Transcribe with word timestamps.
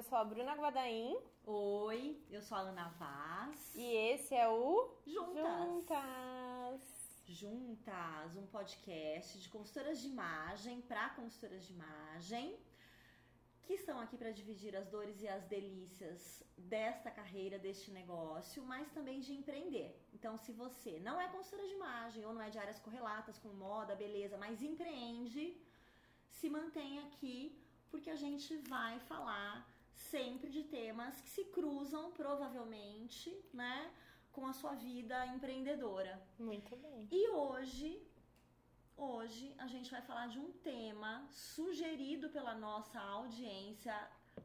eu 0.00 0.04
sou 0.04 0.16
a 0.16 0.24
Bruna 0.24 0.54
Guadaim. 0.54 1.14
Oi, 1.44 2.18
eu 2.30 2.40
sou 2.40 2.56
a 2.56 2.62
Ana 2.62 2.88
Vaz. 3.00 3.74
E 3.74 3.84
esse 3.84 4.34
é 4.34 4.48
o 4.48 4.96
Juntas. 5.06 5.44
Juntas. 5.66 6.82
Juntas, 7.26 8.34
um 8.34 8.46
podcast 8.46 9.38
de 9.38 9.46
consultoras 9.50 10.00
de 10.00 10.08
imagem 10.08 10.80
para 10.80 11.10
consultoras 11.10 11.66
de 11.66 11.74
imagem 11.74 12.58
que 13.60 13.74
estão 13.74 14.00
aqui 14.00 14.16
para 14.16 14.30
dividir 14.30 14.74
as 14.74 14.88
dores 14.88 15.20
e 15.20 15.28
as 15.28 15.44
delícias 15.44 16.42
desta 16.56 17.10
carreira, 17.10 17.58
deste 17.58 17.90
negócio, 17.90 18.64
mas 18.64 18.90
também 18.92 19.20
de 19.20 19.34
empreender. 19.34 19.94
Então, 20.14 20.38
se 20.38 20.50
você 20.50 20.98
não 21.00 21.20
é 21.20 21.28
consultora 21.28 21.68
de 21.68 21.74
imagem 21.74 22.24
ou 22.24 22.32
não 22.32 22.40
é 22.40 22.48
de 22.48 22.58
áreas 22.58 22.78
correlatas 22.78 23.36
com 23.36 23.50
moda, 23.50 23.94
beleza, 23.94 24.38
mas 24.38 24.62
empreende, 24.62 25.60
se 26.30 26.48
mantenha 26.48 27.02
aqui 27.02 27.62
porque 27.90 28.08
a 28.08 28.16
gente 28.16 28.56
vai 28.74 28.98
falar 29.00 29.68
sempre 30.00 30.50
de 30.50 30.64
temas 30.64 31.20
que 31.20 31.28
se 31.28 31.44
cruzam 31.46 32.10
provavelmente, 32.12 33.36
né, 33.52 33.90
com 34.32 34.46
a 34.46 34.52
sua 34.52 34.74
vida 34.74 35.26
empreendedora. 35.26 36.20
Muito 36.38 36.76
bem. 36.76 37.08
E 37.10 37.28
hoje, 37.30 38.00
hoje 38.96 39.54
a 39.58 39.66
gente 39.66 39.90
vai 39.90 40.02
falar 40.02 40.28
de 40.28 40.38
um 40.38 40.52
tema 40.52 41.26
sugerido 41.30 42.30
pela 42.30 42.54
nossa 42.54 43.00
audiência. 43.00 43.94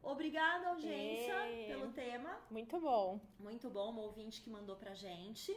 Obrigada, 0.02 0.68
audiência, 0.68 1.34
pelo 1.68 1.92
tema. 1.92 2.38
Muito 2.50 2.78
bom. 2.78 3.20
Muito 3.38 3.70
bom, 3.70 3.92
um 3.92 4.00
ouvinte 4.00 4.42
que 4.42 4.50
mandou 4.50 4.76
pra 4.76 4.94
gente. 4.94 5.56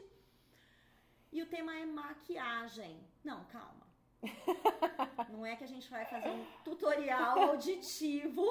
E 1.32 1.42
o 1.42 1.48
tema 1.48 1.76
é 1.76 1.86
maquiagem. 1.86 3.00
Não, 3.24 3.46
calma. 3.46 3.88
Não 5.30 5.46
é 5.46 5.56
que 5.56 5.64
a 5.64 5.68
gente 5.68 5.90
vai 5.90 6.06
fazer 6.06 6.30
um 6.30 6.46
tutorial 6.64 7.40
auditivo 7.40 8.44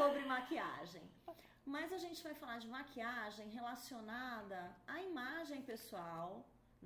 sobre 0.00 0.22
maquiagem. 0.36 1.02
Mas 1.74 1.92
a 1.92 1.98
gente 2.04 2.20
vai 2.28 2.34
falar 2.42 2.58
de 2.64 2.68
maquiagem 2.78 3.46
relacionada 3.58 4.60
à 4.94 4.96
imagem 5.10 5.60
pessoal, 5.72 6.28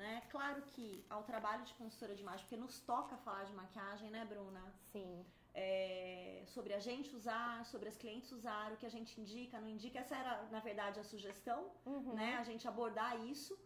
né? 0.03 0.13
Claro 0.35 0.61
que 0.73 0.87
ao 1.09 1.23
trabalho 1.31 1.65
de 1.69 1.75
consultora 1.81 2.15
de 2.19 2.23
imagem, 2.27 2.43
porque 2.45 2.57
nos 2.67 2.77
toca 2.93 3.17
falar 3.27 3.45
de 3.51 3.55
maquiagem, 3.63 4.11
né, 4.17 4.23
Bruna? 4.33 4.65
Sim. 4.93 5.15
é, 5.57 6.43
sobre 6.55 6.73
a 6.79 6.81
gente 6.87 7.09
usar, 7.19 7.65
sobre 7.73 7.89
as 7.93 7.97
clientes 8.03 8.31
usar, 8.39 8.73
o 8.73 8.77
que 8.81 8.87
a 8.91 8.95
gente 8.97 9.13
indica, 9.23 9.61
não 9.65 9.69
indica. 9.77 10.01
Essa 10.01 10.17
era, 10.23 10.33
na 10.55 10.59
verdade, 10.69 10.99
a 11.03 11.05
sugestão, 11.13 11.61
Uhum. 11.87 12.15
né? 12.21 12.31
A 12.43 12.45
gente 12.49 12.67
abordar 12.73 13.13
isso, 13.33 13.57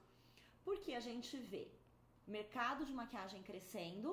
porque 0.67 0.93
a 1.01 1.01
gente 1.09 1.35
vê 1.53 1.65
mercado 2.39 2.85
de 2.89 2.93
maquiagem 2.93 3.43
crescendo, 3.49 4.11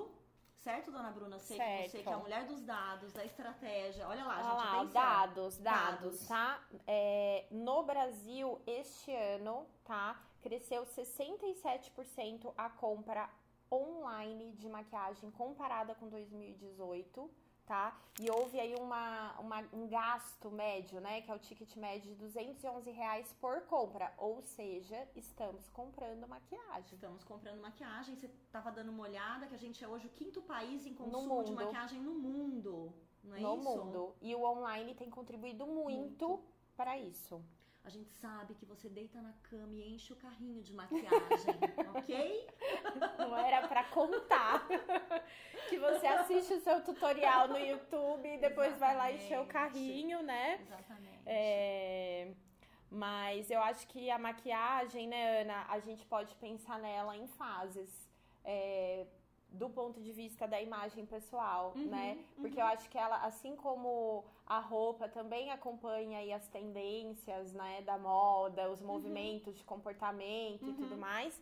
certo, 0.66 0.90
dona 0.90 1.12
Bruna? 1.12 1.38
Sei 1.38 1.56
que 1.56 1.62
você 1.64 1.88
Certo. 1.90 2.02
que 2.02 2.08
é 2.08 2.12
a 2.12 2.18
mulher 2.18 2.44
dos 2.44 2.60
dados, 2.60 3.12
da 3.12 3.24
estratégia. 3.24 4.08
Olha 4.08 4.24
lá, 4.24 4.34
Olha 4.40 4.60
gente, 4.82 4.94
lá, 4.96 5.00
dados, 5.00 5.58
dados, 5.58 6.00
Dados. 6.02 6.26
tá? 6.26 6.60
É, 6.88 7.46
no 7.52 7.84
Brasil, 7.84 8.60
este 8.66 9.14
ano, 9.14 9.64
tá? 9.84 10.20
Cresceu 10.42 10.84
67% 10.84 12.52
a 12.58 12.68
compra 12.68 13.30
online 13.70 14.52
de 14.54 14.68
maquiagem 14.68 15.30
comparada 15.30 15.94
com 15.94 16.08
2018, 16.08 17.30
tá? 17.66 17.94
E 18.20 18.30
houve 18.30 18.58
aí 18.58 18.74
uma, 18.76 19.32
uma- 19.40 19.68
um 19.72 19.86
gasto 19.88 20.50
médio, 20.50 21.00
né? 21.00 21.20
Que 21.22 21.30
é 21.30 21.34
o 21.34 21.38
ticket 21.38 21.74
médio 21.76 22.08
de 22.10 22.14
211 22.14 22.90
reais 22.90 23.32
por 23.40 23.60
compra. 23.62 24.12
Ou 24.16 24.40
seja, 24.42 25.06
estamos 25.14 25.68
comprando 25.70 26.26
maquiagem. 26.26 26.94
Estamos 26.94 27.24
comprando 27.24 27.60
maquiagem. 27.60 28.14
Você 28.16 28.26
estava 28.26 28.70
dando 28.70 28.90
uma 28.90 29.02
olhada 29.02 29.46
que 29.46 29.54
a 29.54 29.58
gente 29.58 29.84
é 29.84 29.88
hoje 29.88 30.06
o 30.06 30.10
quinto 30.10 30.40
país 30.42 30.86
em 30.86 30.94
consumo 30.94 31.42
de 31.44 31.52
maquiagem 31.52 32.00
no 32.00 32.14
mundo. 32.14 32.94
Não 33.24 33.34
é 33.36 33.40
no 33.40 33.56
isso? 33.58 33.64
mundo. 33.68 34.14
E 34.22 34.34
o 34.34 34.42
online 34.44 34.94
tem 34.94 35.10
contribuído 35.10 35.66
muito 35.66 36.40
para 36.76 36.96
isso. 36.96 37.42
A 37.86 37.88
gente 37.88 38.10
sabe 38.20 38.54
que 38.54 38.66
você 38.66 38.88
deita 38.88 39.22
na 39.22 39.32
cama 39.48 39.72
e 39.72 39.94
enche 39.94 40.12
o 40.12 40.16
carrinho 40.16 40.60
de 40.60 40.72
maquiagem, 40.74 41.54
ok? 41.94 42.46
Não 43.16 43.36
era 43.36 43.68
pra 43.68 43.84
contar 43.84 44.66
que 45.68 45.78
você 45.78 46.04
assiste 46.08 46.54
o 46.54 46.60
seu 46.60 46.82
tutorial 46.82 47.46
no 47.46 47.56
YouTube 47.56 48.26
e 48.28 48.38
depois 48.38 48.76
vai 48.76 48.96
lá 48.96 49.12
encher 49.12 49.38
o 49.38 49.42
Exatamente. 49.42 49.52
carrinho, 49.52 50.20
né? 50.22 50.58
Exatamente. 50.62 51.22
É, 51.26 52.32
Mas 52.90 53.50
eu 53.52 53.60
acho 53.62 53.86
que 53.86 54.10
a 54.10 54.18
maquiagem, 54.18 55.06
né, 55.06 55.42
Ana, 55.42 55.66
a 55.68 55.78
gente 55.78 56.04
pode 56.06 56.34
pensar 56.36 56.80
nela 56.80 57.16
em 57.16 57.28
fases. 57.28 58.10
é, 58.44 59.06
Do 59.48 59.70
ponto 59.70 60.00
de 60.02 60.12
vista 60.12 60.46
da 60.46 60.60
imagem 60.60 61.06
pessoal, 61.06 61.72
Uhum, 61.76 61.86
né? 61.86 62.18
Porque 62.40 62.56
uhum. 62.60 62.66
eu 62.66 62.66
acho 62.66 62.90
que 62.90 62.98
ela, 62.98 63.16
assim 63.24 63.56
como 63.56 64.24
a 64.46 64.58
roupa, 64.58 65.08
também 65.08 65.50
acompanha 65.50 66.18
aí 66.18 66.32
as 66.32 66.46
tendências, 66.48 67.52
né, 67.52 67.80
da 67.82 67.96
moda, 67.96 68.70
os 68.70 68.80
movimentos 68.82 69.56
de 69.56 69.64
comportamento 69.64 70.68
e 70.68 70.72
tudo 70.74 70.92
Uhum. 70.94 71.00
mais. 71.00 71.40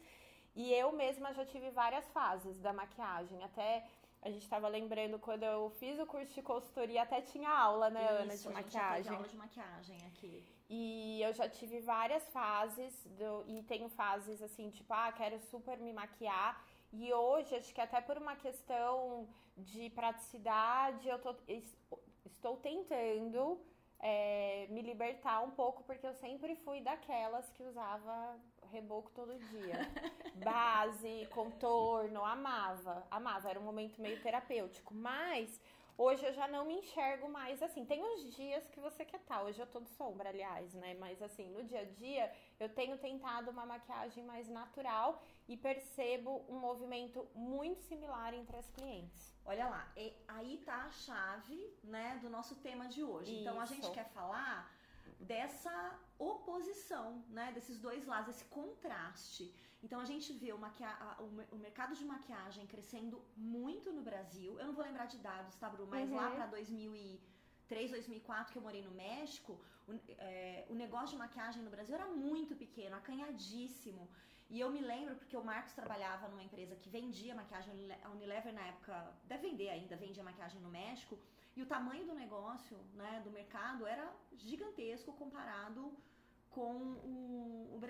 E 0.55 0.73
eu 0.73 0.93
mesma 0.93 1.33
já 1.35 1.45
tive 1.45 1.71
várias 1.71 2.07
fases 2.13 2.59
da 2.61 2.73
maquiagem. 2.73 3.43
Até 3.43 3.85
a 4.23 4.31
gente 4.31 4.49
tava 4.49 4.69
lembrando 4.69 5.19
quando 5.19 5.43
eu 5.43 5.71
fiz 5.71 5.99
o 5.99 6.07
curso 6.07 6.33
de 6.33 6.43
consultoria, 6.43 7.03
até 7.03 7.21
tinha 7.21 7.51
aula, 7.51 7.91
né, 7.91 8.07
Ana, 8.09 8.35
Isso, 8.35 8.49
de 8.49 8.55
a 8.55 8.63
gente 8.63 8.73
já 8.73 8.81
teve 8.81 8.91
maquiagem. 8.93 9.15
aula 9.17 9.29
de 9.29 9.37
maquiagem 9.37 9.97
aqui. 10.07 10.45
E 10.71 11.21
eu 11.23 11.33
já 11.35 11.49
tive 11.49 11.81
várias 11.81 12.23
fases, 12.29 13.05
do- 13.19 13.45
e 13.49 13.63
tenho 13.65 13.89
fases 13.89 14.41
assim, 14.41 14.71
tipo, 14.71 14.93
ah, 14.95 15.11
quero 15.13 15.39
super 15.41 15.79
me 15.79 15.93
maquiar. 15.93 16.65
E 16.97 17.13
hoje, 17.13 17.57
acho 17.57 17.75
que 17.75 17.81
até 17.81 18.01
por 18.01 18.17
uma 18.17 18.37
questão 18.37 19.29
de 19.57 19.91
praticidade, 19.91 21.09
eu 21.09 21.19
tô, 21.19 21.35
es- 21.49 21.77
estou 22.25 22.57
tentando 22.57 23.61
é, 23.99 24.67
me 24.71 24.81
libertar 24.83 25.41
um 25.43 25.51
pouco, 25.51 25.83
porque 25.85 26.07
eu 26.07 26.15
sempre 26.15 26.55
fui 26.57 26.81
daquelas 26.81 27.49
que 27.51 27.63
usava 27.63 28.37
reboco 28.71 29.11
todo 29.13 29.37
dia. 29.51 29.79
Base, 30.37 31.27
contorno, 31.33 32.25
amava. 32.25 33.07
Amava, 33.11 33.49
era 33.51 33.59
um 33.59 33.65
momento 33.65 34.01
meio 34.01 34.21
terapêutico. 34.21 34.95
Mas 34.95 35.61
Hoje 35.97 36.27
eu 36.27 36.33
já 36.33 36.49
não 36.49 36.65
me 36.67 36.75
enxergo 36.75 37.29
mais 37.29 37.63
assim. 37.63 37.85
Tem 37.85 38.03
os 38.03 38.35
dias 38.35 38.67
que 38.69 38.81
você 38.81 39.05
quer 39.05 39.21
estar. 39.21 39.43
Hoje 39.43 39.61
eu 39.61 39.67
tô 39.67 39.81
de 39.81 39.91
sombra, 39.91 40.29
aliás, 40.29 40.75
né? 40.75 40.95
Mas 40.95 41.23
assim, 41.23 41.49
no 41.51 41.63
dia 41.63 41.81
a 41.81 41.85
dia, 41.85 42.33
eu 42.59 42.69
tenho 42.69 42.99
tentado 42.99 43.51
uma 43.51 43.65
maquiagem 43.65 44.25
mais 44.25 44.49
natural 44.49 45.23
e 45.47 45.57
percebo 45.57 46.45
um 46.49 46.59
movimento 46.59 47.29
muito 47.35 47.81
similar 47.83 48.35
entre 48.35 48.57
as 48.57 48.69
clientes. 48.73 49.33
Olha 49.45 49.69
lá, 49.69 49.93
e 49.97 50.13
aí 50.27 50.63
tá 50.65 50.85
a 50.85 50.91
chave, 50.91 51.79
né, 51.85 52.19
do 52.23 52.31
nosso 52.31 52.57
tema 52.57 52.89
de 52.89 53.05
hoje. 53.05 53.41
Então 53.41 53.61
a 53.61 53.65
Isso. 53.65 53.75
gente 53.75 53.91
quer 53.93 54.09
falar 54.11 54.75
dessa 55.21 56.01
oposição, 56.19 57.23
né, 57.29 57.53
desses 57.53 57.79
dois 57.79 58.07
lados, 58.07 58.35
esse 58.35 58.45
contraste. 58.47 59.55
Então 59.85 60.01
a 60.01 60.09
gente 60.13 60.29
vê 60.43 60.51
o, 60.53 60.59
a- 60.65 61.17
o 61.25 61.27
mer- 61.39 61.49
o 61.57 61.59
mercado 61.67 61.95
de 62.01 62.05
maquiagem 62.15 62.67
crescendo 62.73 63.17
muito 63.37 63.93
no 63.97 64.03
Brasil. 64.11 64.51
Eu 64.59 64.67
não 64.69 64.75
vou 64.79 64.85
lembrar 64.89 65.07
de 65.15 65.19
dados, 65.31 65.55
tá, 65.63 65.69
Bru? 65.69 65.87
Mas 65.95 66.09
Uhum. 66.09 66.17
lá 66.21 66.31
pra 66.37 66.47
2003, 66.47 67.91
2004, 67.91 68.53
que 68.53 68.59
eu 68.61 68.63
morei 68.69 68.83
no 68.89 68.93
México, 69.07 69.53
o, 69.87 69.93
é, 70.19 70.65
o 70.73 70.75
negócio 70.85 71.11
de 71.15 71.19
maquiagem 71.27 71.63
no 71.67 71.71
Brasil 71.75 71.95
era 72.01 72.07
muito 72.07 72.57
pequeno, 72.65 72.97
acanhadíssimo. 72.97 74.09
E 74.49 74.59
eu 74.65 74.71
me 74.77 74.81
lembro 74.93 75.15
porque 75.21 75.37
o 75.37 75.45
Marcos 75.53 75.75
trabalhava 75.81 76.29
numa 76.29 76.43
empresa 76.49 76.75
que 76.77 76.89
vendia 76.99 77.35
maquiagem, 77.35 77.73
a 78.07 78.09
Unilever 78.17 78.53
na 78.59 78.65
época, 78.73 78.95
deve 79.25 79.49
vender 79.49 79.69
ainda, 79.77 79.97
vendia 79.97 80.23
maquiagem 80.31 80.61
no 80.67 80.71
México, 80.81 81.19
e 81.57 81.63
o 81.63 81.67
tamanho 81.75 82.05
do 82.11 82.15
negócio, 82.15 82.77
né, 82.95 83.21
do 83.25 83.31
mercado 83.31 83.87
era 83.87 84.07
gigantesco 84.33 85.13
comparado 85.23 85.81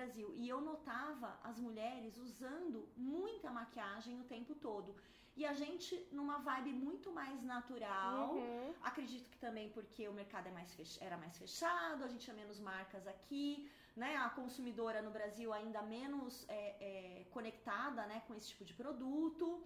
Brasil. 0.04 0.32
E 0.36 0.48
eu 0.48 0.60
notava 0.60 1.28
as 1.42 1.58
mulheres 1.58 2.16
usando 2.18 2.88
muita 2.96 3.50
maquiagem 3.50 4.20
o 4.20 4.24
tempo 4.24 4.54
todo. 4.54 4.94
E 5.36 5.44
a 5.44 5.52
gente 5.52 5.92
numa 6.12 6.38
vibe 6.38 6.72
muito 6.86 7.10
mais 7.20 7.42
natural. 7.42 8.34
Uhum. 8.34 8.72
Acredito 8.82 9.28
que 9.30 9.38
também 9.38 9.68
porque 9.70 10.06
o 10.08 10.12
mercado 10.12 10.46
é 10.46 10.52
mais 10.52 10.72
fech- 10.74 10.98
era 11.02 11.16
mais 11.16 11.36
fechado, 11.36 12.04
a 12.04 12.08
gente 12.08 12.22
tinha 12.26 12.36
menos 12.36 12.60
marcas 12.60 13.04
aqui, 13.14 13.68
né? 13.96 14.16
A 14.16 14.28
consumidora 14.30 15.02
no 15.02 15.10
Brasil 15.10 15.52
ainda 15.52 15.82
menos 15.82 16.44
é, 16.48 16.60
é, 16.88 17.24
conectada, 17.32 18.06
né, 18.06 18.22
com 18.26 18.34
esse 18.34 18.48
tipo 18.50 18.64
de 18.64 18.74
produto, 18.74 19.64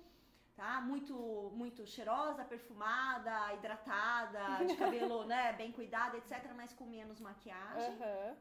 tá? 0.57 0.81
Muito, 0.81 1.15
muito 1.55 1.87
cheirosa, 1.87 2.45
perfumada, 2.45 3.53
hidratada, 3.55 4.65
de 4.65 4.75
cabelo, 4.83 5.25
né, 5.27 5.53
bem 5.53 5.71
cuidada, 5.71 6.17
etc, 6.17 6.51
mas 6.57 6.73
com 6.73 6.87
menos 6.87 7.21
maquiagem. 7.21 7.95
Aham. 8.01 8.37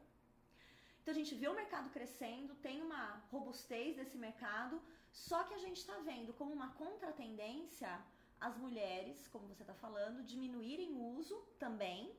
Então 1.08 1.16
a 1.18 1.24
gente 1.24 1.34
vê 1.36 1.48
o 1.48 1.54
mercado 1.54 1.88
crescendo, 1.88 2.54
tem 2.56 2.82
uma 2.82 3.22
robustez 3.32 3.96
desse 3.96 4.18
mercado, 4.18 4.78
só 5.10 5.42
que 5.42 5.54
a 5.54 5.58
gente 5.58 5.78
está 5.78 5.94
vendo 6.00 6.34
como 6.34 6.52
uma 6.52 6.68
contratendência 6.74 7.98
as 8.38 8.54
mulheres, 8.58 9.26
como 9.28 9.46
você 9.48 9.62
está 9.62 9.72
falando, 9.72 10.22
diminuírem 10.22 10.92
o 10.92 11.16
uso 11.16 11.34
também 11.58 12.14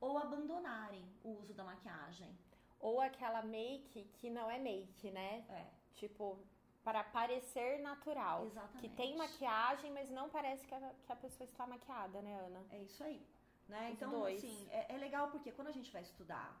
ou 0.00 0.18
abandonarem 0.18 1.04
o 1.22 1.38
uso 1.40 1.54
da 1.54 1.62
maquiagem. 1.62 2.36
Ou 2.80 3.00
aquela 3.00 3.42
make 3.44 4.02
que 4.18 4.28
não 4.28 4.50
é 4.50 4.58
make, 4.58 5.08
né? 5.12 5.44
É, 5.48 5.66
Tipo, 5.94 6.36
para 6.82 7.04
parecer 7.04 7.78
natural. 7.80 8.44
exatamente. 8.46 8.80
Que 8.80 8.88
tem 8.88 9.16
maquiagem, 9.16 9.92
mas 9.92 10.10
não 10.10 10.28
parece 10.28 10.66
que 10.66 10.74
a, 10.74 10.80
que 11.06 11.12
a 11.12 11.16
pessoa 11.16 11.46
está 11.48 11.64
maquiada, 11.64 12.20
né, 12.22 12.34
Ana? 12.44 12.66
É 12.70 12.78
isso 12.82 13.04
aí. 13.04 13.24
né? 13.68 13.86
Os 13.86 13.92
Então, 13.94 14.10
dois. 14.10 14.42
assim, 14.42 14.68
é, 14.72 14.94
é 14.96 14.98
legal 14.98 15.30
porque 15.30 15.52
quando 15.52 15.68
a 15.68 15.72
gente 15.78 15.92
vai 15.92 16.02
estudar 16.02 16.60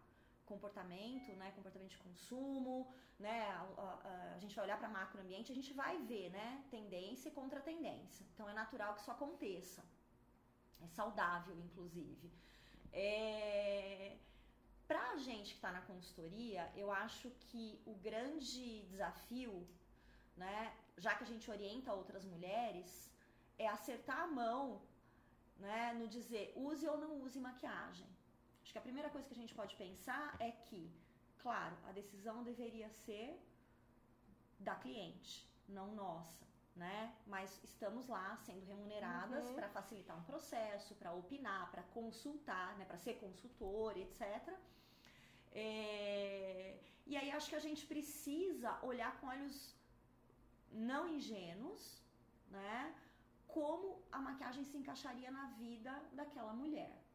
comportamento, 0.52 1.30
né, 1.40 1.48
comportamento 1.58 1.92
de 1.96 2.00
consumo, 2.06 2.74
né, 3.26 3.36
a, 3.58 3.62
a- 3.86 4.34
a 4.36 4.38
gente 4.42 4.54
vai 4.56 4.64
olhar 4.66 4.78
para 4.82 4.88
macroambiente, 4.98 5.52
a 5.54 5.58
gente 5.60 5.72
vai 5.82 5.94
ver, 6.12 6.26
né, 6.38 6.48
tendência 6.76 7.28
e 7.28 7.36
contra-tendência. 7.40 8.22
Então 8.32 8.48
é 8.52 8.54
natural 8.62 8.90
que 8.94 9.02
isso 9.02 9.12
aconteça. 9.16 9.82
É 10.86 10.88
saudável, 10.98 11.56
inclusive. 11.66 12.26
É... 12.92 14.16
Pra 14.90 15.04
gente 15.28 15.48
que 15.52 15.58
está 15.60 15.70
na 15.76 15.82
consultoria, 15.90 16.62
eu 16.82 16.88
acho 17.04 17.28
que 17.46 17.64
o 17.92 17.94
grande 18.08 18.64
desafio, 18.92 19.54
né, 20.42 20.56
já 21.04 21.12
que 21.16 21.24
a 21.26 21.30
gente 21.32 21.46
orienta 21.56 21.92
outras 22.00 22.24
mulheres, 22.32 22.90
é 23.58 23.66
acertar 23.68 24.18
a 24.24 24.26
mão, 24.42 24.62
né, 25.66 25.92
no 25.98 26.06
dizer 26.16 26.46
use 26.56 26.86
ou 26.92 26.98
não 27.04 27.12
use 27.26 27.38
maquiagem. 27.48 28.08
Acho 28.70 28.74
que 28.78 28.84
a 28.86 28.88
primeira 28.90 29.10
coisa 29.14 29.26
que 29.28 29.34
a 29.36 29.42
gente 29.42 29.54
pode 29.60 29.74
pensar 29.74 30.26
é 30.38 30.52
que, 30.66 30.80
claro, 31.44 31.76
a 31.88 31.92
decisão 32.00 32.44
deveria 32.44 32.88
ser 32.88 33.28
da 34.60 34.76
cliente, 34.76 35.32
não 35.68 35.86
nossa, 36.02 36.44
né? 36.76 36.98
Mas 37.26 37.48
estamos 37.64 38.06
lá 38.06 38.36
sendo 38.46 38.64
remuneradas 38.64 39.48
Uhum. 39.48 39.54
para 39.56 39.68
facilitar 39.78 40.16
um 40.16 40.22
processo, 40.22 40.94
para 41.00 41.10
opinar, 41.22 41.68
para 41.72 41.82
consultar, 41.98 42.78
né? 42.78 42.84
Para 42.84 42.96
ser 43.06 43.14
consultor, 43.24 43.96
etc. 44.04 44.22
É, 45.50 46.78
E 47.10 47.16
aí 47.16 47.28
acho 47.32 47.48
que 47.50 47.56
a 47.56 47.64
gente 47.68 47.84
precisa 47.92 48.70
olhar 48.92 49.12
com 49.18 49.26
olhos 49.34 49.74
não 50.70 51.02
ingênuos, 51.16 51.82
né? 52.58 52.94
Como 53.48 54.00
a 54.12 54.20
maquiagem 54.30 54.64
se 54.64 54.76
encaixaria 54.76 55.30
na 55.38 55.46
vida 55.64 55.92
daquela 56.12 56.52
mulher. 56.52 57.09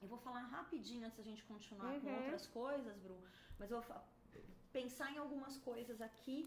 Eu 0.00 0.08
vou 0.08 0.18
falar 0.18 0.40
rapidinho 0.42 1.04
antes 1.06 1.16
da 1.18 1.22
gente 1.24 1.42
continuar 1.44 2.00
com 2.00 2.06
Uhum. 2.06 2.16
outras 2.16 2.46
coisas, 2.46 2.96
Bru, 2.98 3.18
mas 3.58 3.70
eu 3.70 3.80
vou 3.80 3.96
pensar 4.72 5.10
em 5.12 5.18
algumas 5.18 5.58
coisas 5.58 6.00
aqui 6.00 6.38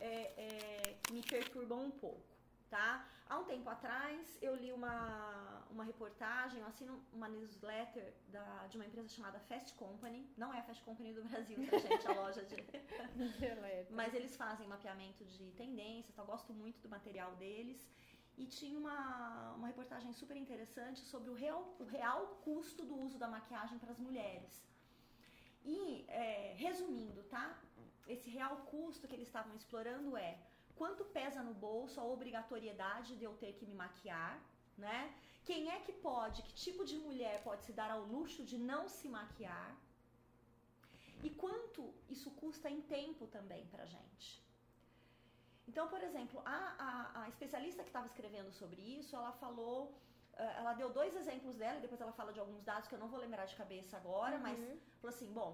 é, 0.00 0.14
é, 0.46 0.98
que 1.02 1.12
me 1.12 1.22
perturbam 1.22 1.84
um 1.86 1.90
pouco, 1.90 2.22
tá? 2.68 3.06
Há 3.28 3.38
um 3.38 3.44
tempo 3.44 3.68
atrás 3.68 4.38
eu 4.42 4.54
li 4.56 4.72
uma, 4.72 5.64
uma 5.70 5.84
reportagem, 5.84 6.60
eu 6.60 6.66
assino 6.66 7.00
uma 7.12 7.28
newsletter 7.28 8.12
da, 8.28 8.66
de 8.68 8.76
uma 8.76 8.86
empresa 8.86 9.08
chamada 9.08 9.38
Fast 9.40 9.74
Company. 9.74 10.28
Não 10.36 10.52
é 10.52 10.58
a 10.58 10.62
Fast 10.62 10.82
Company 10.84 11.12
do 11.12 11.22
Brasil, 11.24 11.58
tá, 11.68 11.78
gente? 11.78 12.06
A 12.08 12.12
loja 12.12 12.44
de. 12.44 12.56
Mas 13.90 14.14
eles 14.14 14.36
fazem 14.36 14.66
mapeamento 14.66 15.24
de 15.24 15.50
tendências, 15.52 16.14
tá? 16.14 16.22
eu 16.22 16.26
gosto 16.26 16.52
muito 16.52 16.80
do 16.80 16.88
material 16.88 17.34
deles. 17.36 17.88
E 18.40 18.46
tinha 18.58 18.76
uma, 18.82 18.98
uma 19.58 19.66
reportagem 19.66 20.12
super 20.20 20.36
interessante 20.44 21.00
sobre 21.12 21.28
o 21.32 21.34
real, 21.34 21.62
o 21.78 21.84
real 21.84 22.20
custo 22.46 22.82
do 22.90 22.96
uso 23.06 23.18
da 23.22 23.28
maquiagem 23.28 23.78
para 23.78 23.92
as 23.94 24.00
mulheres. 24.06 24.52
E, 25.62 26.06
é, 26.08 26.54
resumindo, 26.64 27.22
tá? 27.34 27.46
Esse 28.14 28.30
real 28.30 28.56
custo 28.72 29.06
que 29.06 29.14
eles 29.14 29.28
estavam 29.28 29.54
explorando 29.54 30.16
é 30.16 30.30
quanto 30.74 31.04
pesa 31.18 31.42
no 31.48 31.52
bolso 31.66 32.00
a 32.00 32.04
obrigatoriedade 32.14 33.14
de 33.18 33.24
eu 33.28 33.34
ter 33.42 33.52
que 33.58 33.66
me 33.66 33.74
maquiar, 33.74 34.34
né? 34.84 34.98
Quem 35.44 35.70
é 35.76 35.78
que 35.80 35.92
pode, 35.92 36.42
que 36.46 36.54
tipo 36.66 36.82
de 36.90 36.96
mulher 36.96 37.36
pode 37.48 37.62
se 37.66 37.74
dar 37.80 37.90
ao 37.90 38.04
luxo 38.14 38.42
de 38.50 38.56
não 38.56 38.88
se 38.88 39.06
maquiar? 39.06 39.70
E 41.22 41.28
quanto 41.42 41.92
isso 42.08 42.30
custa 42.42 42.70
em 42.70 42.80
tempo 42.80 43.26
também 43.26 43.66
pra 43.66 43.84
gente? 43.84 44.28
Então, 45.70 45.84
por 45.94 46.02
exemplo, 46.08 46.38
a, 46.56 46.60
a, 46.86 47.22
a 47.22 47.28
especialista 47.32 47.82
que 47.84 47.90
estava 47.92 48.06
escrevendo 48.12 48.50
sobre 48.60 48.80
isso, 48.98 49.12
ela 49.20 49.32
falou, 49.44 49.76
eh, 50.42 50.52
ela 50.60 50.72
deu 50.80 50.88
dois 51.00 51.12
exemplos 51.22 51.54
dela, 51.62 51.78
e 51.78 51.82
depois 51.86 52.00
ela 52.04 52.14
fala 52.20 52.32
de 52.36 52.40
alguns 52.44 52.62
dados 52.70 52.88
que 52.88 52.94
eu 52.96 53.02
não 53.02 53.10
vou 53.12 53.20
lembrar 53.24 53.44
de 53.52 53.56
cabeça 53.62 53.92
agora, 54.00 54.36
mas 54.46 54.58
Uhum. 54.58 54.76
falou 55.00 55.12
assim: 55.16 55.30
bom, 55.40 55.50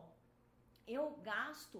eu 0.96 1.04
gasto 1.30 1.78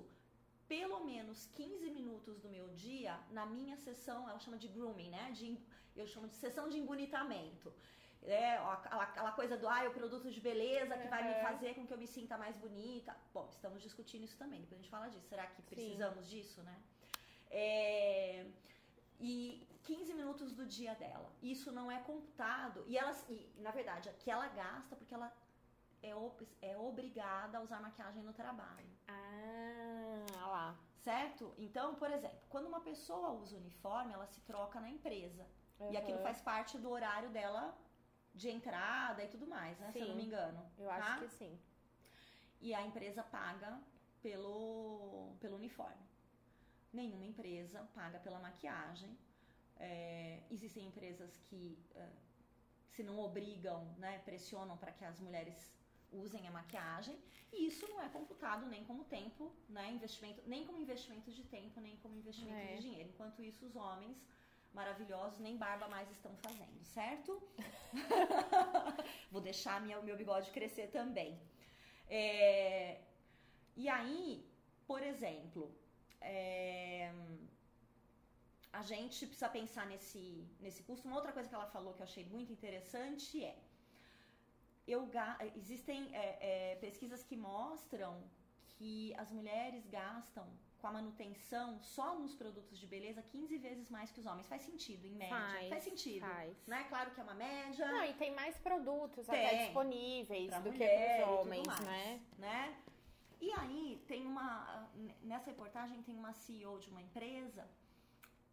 pelo 0.74 0.98
menos 1.10 1.38
15 1.60 1.90
minutos 1.98 2.34
do 2.44 2.48
meu 2.56 2.66
dia 2.86 3.12
na 3.38 3.44
minha 3.56 3.76
sessão, 3.86 4.18
ela 4.28 4.40
chama 4.44 4.58
de 4.64 4.68
grooming, 4.76 5.10
né? 5.16 5.24
De, 5.38 5.46
eu 6.02 6.06
chamo 6.12 6.26
de 6.32 6.36
sessão 6.44 6.64
de 6.72 6.78
embonitamento. 6.82 7.68
É, 8.22 8.56
aquela, 8.76 9.02
aquela 9.08 9.32
coisa 9.38 9.54
do, 9.60 9.66
ah, 9.74 9.82
o 9.90 9.92
produto 10.00 10.28
de 10.36 10.40
beleza 10.50 10.94
que 11.02 11.08
vai 11.14 11.22
me 11.28 11.34
Uhum. 11.34 11.42
fazer 11.48 11.70
com 11.76 11.86
que 11.86 11.94
eu 11.96 12.00
me 12.04 12.08
sinta 12.16 12.36
mais 12.44 12.56
bonita. 12.64 13.12
Bom, 13.36 13.46
estamos 13.56 13.80
discutindo 13.88 14.24
isso 14.28 14.38
também, 14.42 14.60
depois 14.64 14.78
a 14.78 14.82
gente 14.82 14.90
fala 14.96 15.08
disso. 15.12 15.28
Será 15.34 15.46
que 15.52 15.62
precisamos 15.70 16.24
disso, 16.34 16.60
né? 16.68 16.76
É, 17.50 18.46
e 19.20 19.66
15 19.84 20.14
minutos 20.14 20.52
do 20.52 20.66
dia 20.66 20.94
dela. 20.94 21.30
Isso 21.42 21.70
não 21.72 21.90
é 21.90 21.98
computado. 22.00 22.84
E 22.86 22.98
ela, 22.98 23.12
e, 23.28 23.50
na 23.58 23.70
verdade, 23.70 24.10
que 24.18 24.30
ela 24.30 24.48
gasta 24.48 24.96
porque 24.96 25.14
ela 25.14 25.32
é, 26.02 26.14
ob- 26.14 26.48
é 26.60 26.76
obrigada 26.76 27.58
a 27.58 27.60
usar 27.60 27.80
maquiagem 27.80 28.22
no 28.22 28.32
trabalho. 28.32 28.88
Ah, 29.08 30.46
lá. 30.48 30.76
Certo? 30.98 31.54
Então, 31.56 31.94
por 31.94 32.10
exemplo, 32.10 32.38
quando 32.48 32.66
uma 32.66 32.80
pessoa 32.80 33.30
usa 33.30 33.56
uniforme, 33.56 34.12
ela 34.12 34.26
se 34.26 34.40
troca 34.40 34.80
na 34.80 34.90
empresa. 34.90 35.46
E 35.90 35.96
aquilo 35.96 36.18
Uhum. 36.18 36.22
faz 36.24 36.40
parte 36.40 36.78
do 36.78 36.90
horário 36.90 37.28
dela 37.30 37.76
de 38.34 38.48
entrada 38.50 39.22
e 39.22 39.28
tudo 39.28 39.46
mais, 39.46 39.78
né? 39.78 39.92
Se 39.92 39.98
eu 40.00 40.06
não 40.06 40.14
Sim. 40.14 40.20
me 40.20 40.26
engano. 40.26 40.70
Eu 40.78 40.90
acho 40.90 41.06
tá? 41.08 41.18
que 41.18 41.28
sim. 41.28 41.58
E 42.60 42.74
a 42.74 42.82
empresa 42.82 43.22
paga 43.22 43.78
pelo, 44.22 45.34
pelo 45.38 45.56
uniforme. 45.56 46.02
Nenhuma 46.98 47.26
empresa 47.32 47.78
paga 47.98 48.18
pela 48.26 48.38
maquiagem. 48.48 49.10
É, 49.88 50.42
existem 50.50 50.82
empresas 50.90 51.30
que, 51.46 51.62
é, 51.94 52.08
se 52.94 53.02
não 53.08 53.16
obrigam, 53.28 53.80
né, 54.04 54.12
pressionam 54.28 54.76
para 54.82 54.92
que 54.96 55.04
as 55.04 55.18
mulheres 55.26 55.56
usem 56.24 56.42
a 56.48 56.50
maquiagem. 56.50 57.16
E 57.52 57.66
isso 57.66 57.86
não 57.88 58.00
é 58.06 58.08
computado 58.08 58.64
nem 58.74 58.82
como 58.84 59.04
tempo, 59.04 59.52
né, 59.68 59.84
investimento, 59.98 60.40
nem 60.46 60.64
como 60.66 60.78
investimento 60.86 61.30
de 61.38 61.44
tempo, 61.56 61.80
nem 61.86 61.96
como 61.98 62.16
investimento 62.22 62.58
É. 62.58 62.74
de 62.76 62.82
dinheiro. 62.86 63.08
Enquanto 63.10 63.42
isso, 63.42 63.66
os 63.66 63.76
homens 63.76 64.16
maravilhosos 64.72 65.38
nem 65.46 65.56
barba 65.56 65.86
mais 65.88 66.10
estão 66.10 66.34
fazendo, 66.44 66.82
certo? 66.84 67.30
Vou 69.30 69.40
deixar 69.40 69.80
minha, 69.82 70.00
meu 70.02 70.16
bigode 70.16 70.50
crescer 70.50 70.88
também. 70.88 71.38
É, 72.08 73.00
e 73.76 73.88
aí, 73.88 74.46
por 74.86 75.02
exemplo, 75.02 75.62
é, 76.20 77.12
a 78.72 78.82
gente 78.82 79.26
precisa 79.26 79.48
pensar 79.48 79.86
nesse, 79.86 80.46
nesse 80.60 80.82
custo. 80.82 81.06
Uma 81.06 81.16
outra 81.16 81.32
coisa 81.32 81.48
que 81.48 81.54
ela 81.54 81.66
falou 81.66 81.94
que 81.94 82.00
eu 82.00 82.04
achei 82.04 82.24
muito 82.24 82.52
interessante 82.52 83.44
é: 83.44 83.56
eu, 84.86 85.08
existem 85.56 86.14
é, 86.14 86.72
é, 86.72 86.76
pesquisas 86.76 87.22
que 87.22 87.36
mostram 87.36 88.22
que 88.68 89.14
as 89.16 89.30
mulheres 89.32 89.86
gastam 89.86 90.46
com 90.78 90.86
a 90.86 90.92
manutenção 90.92 91.80
só 91.80 92.18
nos 92.18 92.34
produtos 92.34 92.78
de 92.78 92.86
beleza 92.86 93.22
15 93.22 93.56
vezes 93.58 93.88
mais 93.88 94.10
que 94.10 94.20
os 94.20 94.26
homens. 94.26 94.46
Faz 94.46 94.62
sentido, 94.62 95.06
em 95.06 95.14
média. 95.14 95.68
Faz, 95.70 95.84
sentido. 95.84 96.20
faz. 96.20 96.66
Né? 96.66 96.84
Claro 96.88 97.10
que 97.12 97.20
é 97.20 97.22
uma 97.24 97.34
média. 97.34 97.86
Não, 97.86 98.04
e 98.04 98.12
tem 98.14 98.34
mais 98.34 98.56
produtos 98.58 99.26
Tem. 99.26 99.46
até 99.46 99.64
disponíveis 99.64 100.52
do 100.62 100.72
que 100.72 100.86
tudo 100.86 101.32
homens, 101.32 101.66
né? 101.80 102.20
né? 102.38 102.76
E 103.40 103.52
aí 103.52 104.02
tem 104.08 104.26
uma 104.26 104.88
nessa 105.22 105.50
reportagem 105.50 106.02
tem 106.02 106.16
uma 106.16 106.32
CEO 106.32 106.78
de 106.78 106.88
uma 106.90 107.02
empresa 107.02 107.68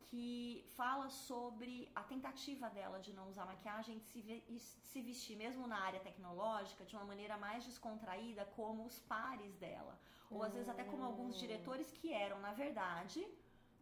que 0.10 0.64
fala 0.76 1.10
sobre 1.10 1.90
a 1.96 2.04
tentativa 2.04 2.70
dela 2.70 3.00
de 3.00 3.12
não 3.14 3.30
usar 3.30 3.46
maquiagem, 3.46 3.98
de 3.98 4.06
se, 4.06 4.22
ve- 4.22 4.44
se 4.60 5.02
vestir 5.02 5.36
mesmo 5.36 5.66
na 5.66 5.80
área 5.80 6.00
tecnológica 6.00 6.86
de 6.86 6.96
uma 6.96 7.06
maneira 7.06 7.36
mais 7.38 7.66
descontraída 7.66 8.46
como 8.58 8.86
os 8.86 9.00
pares 9.00 9.56
dela, 9.58 9.98
ou 10.30 10.44
às 10.44 10.54
vezes 10.54 10.70
até 10.70 10.84
como 10.84 11.04
alguns 11.04 11.36
Hum. 11.36 11.40
diretores 11.40 11.90
que 11.92 12.14
eram 12.14 12.40
na 12.42 12.54
verdade 12.54 13.26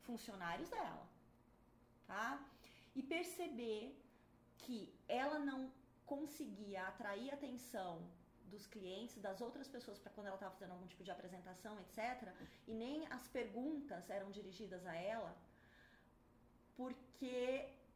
funcionários 0.03 0.69
dela, 0.69 1.05
tá? 2.07 2.39
E 2.95 3.01
perceber 3.03 3.83
que 4.59 4.93
ela 5.07 5.39
não 5.39 5.71
conseguia 6.05 6.87
atrair 6.87 7.33
atenção 7.33 7.91
dos 8.53 8.65
clientes, 8.73 9.17
das 9.27 9.39
outras 9.45 9.67
pessoas 9.75 9.97
para 9.99 10.11
quando 10.15 10.27
ela 10.27 10.39
estava 10.39 10.53
fazendo 10.55 10.73
algum 10.75 10.87
tipo 10.93 11.03
de 11.07 11.11
apresentação, 11.11 11.73
etc. 11.83 11.97
E 12.67 12.73
nem 12.83 13.07
as 13.17 13.27
perguntas 13.37 14.09
eram 14.17 14.29
dirigidas 14.37 14.85
a 14.85 14.95
ela, 15.13 15.33
porque 16.79 17.43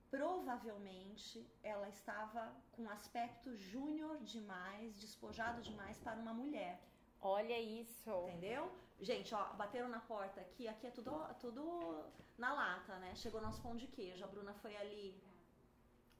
provavelmente 0.10 1.46
ela 1.74 1.88
estava 1.90 2.44
com 2.74 2.90
aspecto 2.98 3.56
júnior 3.72 4.18
demais, 4.36 5.00
despojado 5.06 5.62
demais 5.70 5.98
para 5.98 6.18
uma 6.24 6.34
mulher, 6.34 6.76
Olha 7.22 7.60
isso. 7.60 8.12
entendeu? 8.28 8.72
Gente, 9.02 9.34
ó, 9.34 9.44
bateram 9.54 9.90
na 9.90 10.00
porta 10.00 10.40
aqui, 10.42 10.68
aqui 10.68 10.88
é 10.88 10.92
tudo, 10.92 11.12
tudo 11.40 12.06
na 12.38 12.54
lata, 12.54 12.98
né? 13.00 13.14
Chegou 13.16 13.42
nosso 13.42 13.62
pão 13.62 13.76
de 13.76 13.88
queijo, 13.88 14.24
a 14.24 14.28
Bruna 14.28 14.54
foi 14.54 14.76
ali 14.78 15.04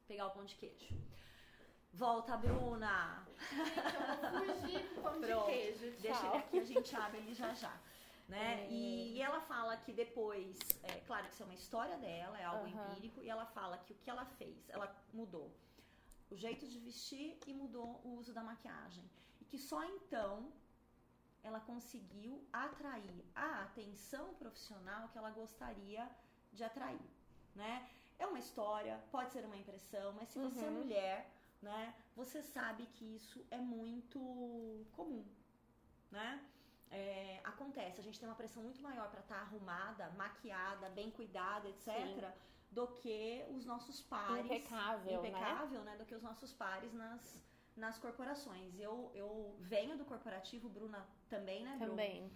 pegar 0.08 0.26
o 0.26 0.30
pão 0.30 0.44
de 0.44 0.56
queijo. 0.56 0.94
Volta, 1.92 2.36
Bruna! 2.36 3.26
Eu 3.50 4.46
vou 4.46 4.56
fugir 4.60 4.94
com 4.94 5.02
pão 5.02 5.20
Pronto. 5.20 5.46
de 5.46 5.52
queijo. 5.52 5.96
Deixa 6.00 6.26
ele 6.26 6.36
aqui, 6.36 6.58
a 6.58 6.64
gente 6.64 6.96
abre 6.96 7.18
ele 7.18 7.34
já 7.34 7.54
já. 7.54 7.74
Né? 8.28 8.64
É. 8.64 8.68
E, 8.70 9.20
ela 9.22 9.40
fala 9.40 9.76
que 9.76 9.92
depois, 9.92 10.58
é 10.82 11.00
claro 11.06 11.26
que 11.26 11.32
isso 11.34 11.42
é 11.42 11.46
uma 11.46 11.54
história 11.54 11.96
dela, 11.96 12.38
é 12.38 12.44
algo 12.44 12.66
Aham. 12.66 12.90
empírico, 12.90 13.22
e 13.22 13.30
ela 13.30 13.46
fala 13.46 13.78
que 13.78 13.92
o 13.92 13.96
que 13.96 14.10
ela 14.10 14.24
fez, 14.24 14.68
ela 14.68 14.94
mudou 15.12 15.50
o 16.28 16.36
jeito 16.36 16.66
de 16.66 16.78
vestir 16.80 17.38
e 17.46 17.54
mudou 17.54 18.00
o 18.04 18.16
uso 18.18 18.32
da 18.34 18.42
maquiagem. 18.42 19.08
E 19.40 19.44
que 19.44 19.56
só 19.58 19.84
então 19.84 20.52
ela 21.44 21.60
conseguiu 21.60 22.44
atrair 22.52 23.24
a 23.34 23.62
atenção 23.62 24.34
profissional 24.34 25.08
que 25.10 25.18
ela 25.18 25.30
gostaria 25.30 26.10
de 26.52 26.64
atrair, 26.64 27.00
né? 27.54 27.88
É 28.18 28.26
uma 28.26 28.40
história, 28.40 29.00
pode 29.12 29.30
ser 29.32 29.44
uma 29.44 29.56
impressão, 29.56 30.12
mas 30.14 30.28
se 30.30 30.38
você 30.40 30.64
é 30.64 30.68
Uhum. 30.68 30.74
mulher, 30.74 31.30
né, 31.62 31.94
você 32.14 32.42
sabe 32.42 32.86
que 32.86 33.04
isso 33.16 33.44
é 33.50 33.58
muito 33.58 34.20
comum, 34.92 35.24
né? 36.10 36.44
É, 36.90 37.40
acontece, 37.44 38.00
a 38.00 38.02
gente 38.02 38.18
tem 38.18 38.28
uma 38.28 38.36
pressão 38.36 38.62
muito 38.62 38.80
maior 38.80 39.10
para 39.10 39.20
estar 39.20 39.40
arrumada, 39.40 40.08
maquiada, 40.10 40.88
bem 40.90 41.10
cuidada, 41.10 41.68
etc., 41.68 42.32
do 42.70 42.86
que 42.88 43.44
os 43.50 43.64
nossos 43.64 44.00
pares. 44.02 44.44
Impecável, 44.44 45.22
né? 45.22 45.28
impecável, 45.28 45.82
né? 45.82 45.96
Do 45.96 46.04
que 46.04 46.14
os 46.14 46.22
nossos 46.22 46.52
pares 46.52 46.92
nas, 46.92 47.42
nas 47.76 47.98
corporações. 47.98 48.78
Eu, 48.78 49.10
eu 49.14 49.56
venho 49.60 49.96
do 49.96 50.04
corporativo, 50.04 50.68
Bruna 50.68 51.06
também, 51.28 51.64
né, 51.64 51.76
Bru? 51.76 51.90
Também. 51.90 52.30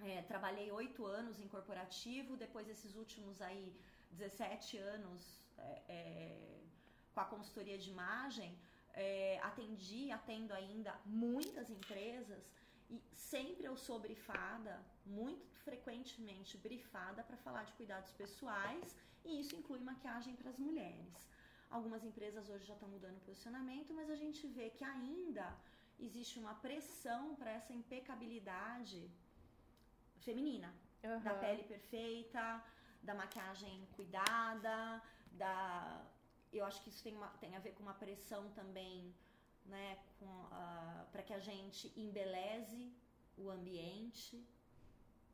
É, 0.00 0.22
trabalhei 0.22 0.72
oito 0.72 1.04
anos 1.04 1.40
em 1.40 1.48
corporativo, 1.48 2.36
depois 2.36 2.66
desses 2.66 2.96
últimos 2.96 3.40
aí 3.42 3.78
17 4.12 4.78
anos 4.78 5.42
é, 5.58 5.82
é, 5.88 6.59
com 7.12 7.20
a 7.20 7.24
consultoria 7.24 7.78
de 7.78 7.90
imagem, 7.90 8.56
é, 8.94 9.38
atendi, 9.42 10.10
atendo 10.10 10.52
ainda 10.52 10.92
muitas 11.04 11.70
empresas 11.70 12.42
e 12.88 13.00
sempre 13.14 13.64
eu 13.64 13.76
sou 13.76 13.98
brifada, 14.00 14.84
muito 15.06 15.46
frequentemente 15.58 16.58
brifada 16.58 17.22
para 17.22 17.36
falar 17.36 17.64
de 17.64 17.72
cuidados 17.72 18.12
pessoais 18.12 18.96
e 19.24 19.40
isso 19.40 19.54
inclui 19.54 19.80
maquiagem 19.80 20.34
para 20.34 20.50
as 20.50 20.58
mulheres. 20.58 21.28
Algumas 21.70 22.02
empresas 22.04 22.48
hoje 22.48 22.64
já 22.64 22.74
estão 22.74 22.88
mudando 22.88 23.18
o 23.18 23.20
posicionamento, 23.20 23.94
mas 23.94 24.10
a 24.10 24.16
gente 24.16 24.44
vê 24.48 24.70
que 24.70 24.82
ainda 24.82 25.56
existe 26.00 26.38
uma 26.38 26.54
pressão 26.54 27.36
para 27.36 27.50
essa 27.50 27.72
impecabilidade 27.72 29.08
feminina 30.18 30.74
da 31.02 31.30
Aham. 31.30 31.38
pele 31.38 31.62
perfeita, 31.62 32.62
da 33.02 33.14
maquiagem 33.14 33.86
cuidada, 33.96 35.00
da 35.32 36.04
eu 36.58 36.64
acho 36.64 36.82
que 36.82 36.88
isso 36.88 37.02
tem, 37.02 37.14
uma, 37.16 37.28
tem 37.40 37.56
a 37.56 37.60
ver 37.60 37.72
com 37.72 37.82
uma 37.82 37.94
pressão 37.94 38.48
também, 38.50 39.14
né, 39.66 39.98
com 40.18 40.26
para 41.12 41.22
que 41.22 41.32
a 41.32 41.38
gente 41.38 41.92
embeleze 41.96 42.92
o 43.36 43.50
ambiente, 43.50 44.44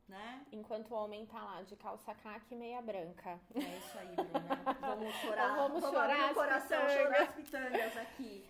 né? 0.07 0.45
Enquanto 0.51 0.91
o 0.91 0.95
homem 0.95 1.25
tá 1.25 1.43
lá 1.43 1.61
de 1.63 1.75
calça 1.75 2.13
caque 2.15 2.53
e 2.53 2.57
meia 2.57 2.81
branca. 2.81 3.39
É 3.55 3.77
isso 3.77 3.97
aí, 3.97 4.15
Bruna. 4.15 4.63
Vamos 4.79 5.13
chorar, 5.15 5.55
Vamos 5.55 5.81
vamos, 5.81 5.97
chorar 5.97 6.19
abrir 6.19 6.31
o 6.31 6.35
coração, 6.35 6.79
pitangas. 6.81 6.93
chorar 6.93 7.21
as 7.23 7.35
pitangas 7.35 7.97
aqui. 7.97 8.45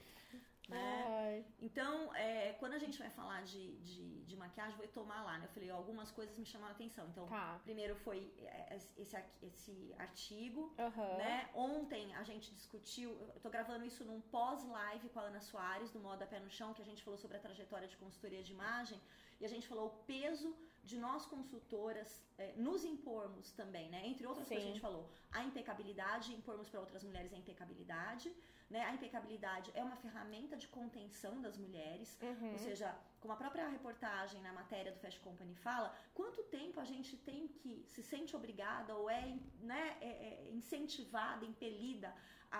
Né? 0.68 1.06
Ai. 1.08 1.46
Então, 1.62 2.14
é, 2.14 2.54
quando 2.60 2.74
a 2.74 2.78
gente 2.80 3.00
vai 3.00 3.10
falar 3.10 3.42
de, 3.44 3.78
de, 3.78 4.24
de 4.26 4.36
maquiagem, 4.36 4.76
vou 4.78 4.88
tomar 4.90 5.24
lá, 5.24 5.38
né? 5.38 5.46
Eu 5.46 5.50
falei, 5.50 5.72
ó, 5.72 5.76
algumas 5.78 6.12
coisas 6.12 6.38
me 6.38 6.46
chamaram 6.46 6.74
a 6.74 6.76
atenção. 6.76 7.08
Então, 7.08 7.26
Tá. 7.28 7.60
primeiro 7.64 7.96
foi 7.96 8.34
é, 8.40 8.78
esse, 8.98 9.16
ar- 9.16 9.30
esse 9.42 9.96
artigo, 9.98 10.74
Aham. 10.78 11.18
né? 11.18 11.50
Ontem 11.54 12.14
a 12.16 12.24
gente 12.24 12.54
discutiu, 12.54 13.12
eu 13.34 13.40
tô 13.40 13.50
gravando 13.50 13.86
isso 13.86 14.04
num 14.04 14.20
pós-live 14.20 15.08
com 15.10 15.20
a 15.20 15.24
Ana 15.24 15.40
Soares, 15.40 15.90
do 15.92 16.00
Moda 16.02 16.28
Pé 16.28 16.40
no 16.40 16.50
Chão, 16.50 16.74
que 16.74 16.82
a 16.82 16.86
gente 16.86 17.02
falou 17.04 17.18
sobre 17.18 17.38
a 17.38 17.40
trajetória 17.40 17.88
de 17.88 17.96
consultoria 17.96 18.44
de 18.44 18.52
imagem, 18.52 19.00
e 19.40 19.46
a 19.46 19.50
gente 19.50 19.68
falou 19.68 19.88
o 19.88 19.96
peso 20.06 20.54
de 20.84 20.98
nós 20.98 21.26
consultoras 21.26 22.22
é, 22.38 22.54
nos 22.58 22.84
impormos 22.84 23.52
também, 23.54 23.90
né? 23.90 24.06
Entre 24.06 24.26
outras 24.28 24.48
coisas 24.48 24.64
a 24.66 24.68
Sim. 24.68 24.74
gente 24.74 24.82
falou, 24.82 25.10
a 25.32 25.44
impecabilidade, 25.44 26.34
impormos 26.34 26.68
para 26.70 26.80
outras 26.80 27.04
mulheres 27.04 27.32
a 27.34 27.38
impecabilidade, 27.38 28.34
né? 28.70 28.84
A 28.86 28.94
impecabilidade 28.94 29.72
é 29.74 29.84
uma 29.84 29.96
ferramenta 29.96 30.56
de 30.58 30.68
contenção 30.68 31.42
das 31.42 31.58
mulheres, 31.58 32.18
Uhum. 32.22 32.52
ou 32.54 32.58
seja, 32.58 32.94
como 33.20 33.34
a 33.34 33.38
própria 33.38 33.68
reportagem 33.70 34.42
na 34.42 34.52
matéria 34.54 34.92
do 34.92 35.00
Fast 35.00 35.20
Company 35.22 35.56
fala, 35.56 35.94
quanto 36.14 36.44
tempo 36.44 36.80
a 36.80 36.86
gente 36.86 37.16
tem 37.18 37.48
que 37.48 37.84
se 37.88 38.04
sente 38.04 38.36
obrigada 38.36 38.96
ou 38.96 39.10
é, 39.10 39.38
né, 39.60 39.98
é- 40.02 40.48
é 40.48 40.50
incentivada, 40.52 41.46
impelida 41.46 42.14
a, 42.52 42.60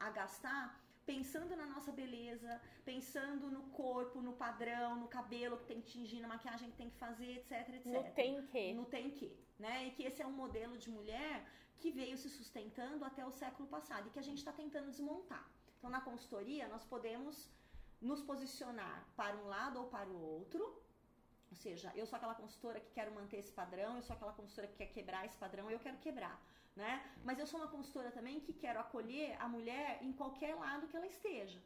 a, 0.00 0.06
a 0.06 0.10
gastar 0.10 0.80
pensando 1.06 1.54
na 1.56 1.66
nossa 1.66 1.92
beleza, 1.92 2.60
pensando 2.84 3.50
no 3.50 3.62
corpo, 3.70 4.20
no 4.20 4.32
padrão, 4.32 4.96
no 4.96 5.08
cabelo 5.08 5.58
que 5.58 5.66
tem 5.66 5.80
que 5.80 5.90
tingir, 5.92 6.20
na 6.20 6.28
maquiagem 6.28 6.70
que 6.70 6.76
tem 6.76 6.90
que 6.90 6.96
fazer, 6.96 7.32
etc, 7.38 7.68
etc. 7.68 7.86
No 7.86 8.04
tem 8.12 8.46
que. 8.46 8.72
No 8.72 8.84
tem 8.86 9.10
que, 9.10 9.36
né? 9.58 9.86
E 9.86 9.90
que 9.92 10.04
esse 10.04 10.22
é 10.22 10.26
um 10.26 10.32
modelo 10.32 10.76
de 10.78 10.90
mulher 10.90 11.46
que 11.78 11.90
veio 11.90 12.16
se 12.16 12.28
sustentando 12.28 13.04
até 13.04 13.24
o 13.26 13.30
século 13.30 13.68
passado 13.68 14.08
e 14.08 14.10
que 14.10 14.18
a 14.18 14.22
gente 14.28 14.38
está 14.38 14.52
tentando 14.52 14.90
desmontar. 14.90 15.46
Então, 15.78 15.90
na 15.90 16.00
consultoria, 16.00 16.66
nós 16.68 16.84
podemos 16.84 17.50
nos 18.00 18.22
posicionar 18.22 19.06
para 19.16 19.36
um 19.36 19.46
lado 19.46 19.78
ou 19.80 19.86
para 19.88 20.08
o 20.08 20.20
outro. 20.36 20.62
Ou 21.50 21.56
seja, 21.56 21.92
eu 21.94 22.06
sou 22.06 22.16
aquela 22.16 22.34
consultora 22.34 22.80
que 22.80 22.90
quero 22.90 23.14
manter 23.14 23.38
esse 23.38 23.52
padrão, 23.52 23.96
eu 23.96 24.02
sou 24.02 24.16
aquela 24.16 24.32
consultora 24.32 24.66
que 24.66 24.76
quer 24.76 24.86
quebrar 24.86 25.24
esse 25.24 25.36
padrão, 25.36 25.70
eu 25.70 25.78
quero 25.78 25.98
quebrar, 25.98 26.42
né? 26.76 27.02
Mas 27.22 27.38
eu 27.38 27.46
sou 27.46 27.60
uma 27.60 27.68
consultora 27.68 28.10
também 28.10 28.40
que 28.40 28.52
quero 28.52 28.80
acolher 28.80 29.36
a 29.40 29.48
mulher 29.48 29.98
em 30.02 30.12
qualquer 30.12 30.54
lado 30.56 30.88
que 30.88 30.96
ela 30.96 31.06
esteja 31.06 31.60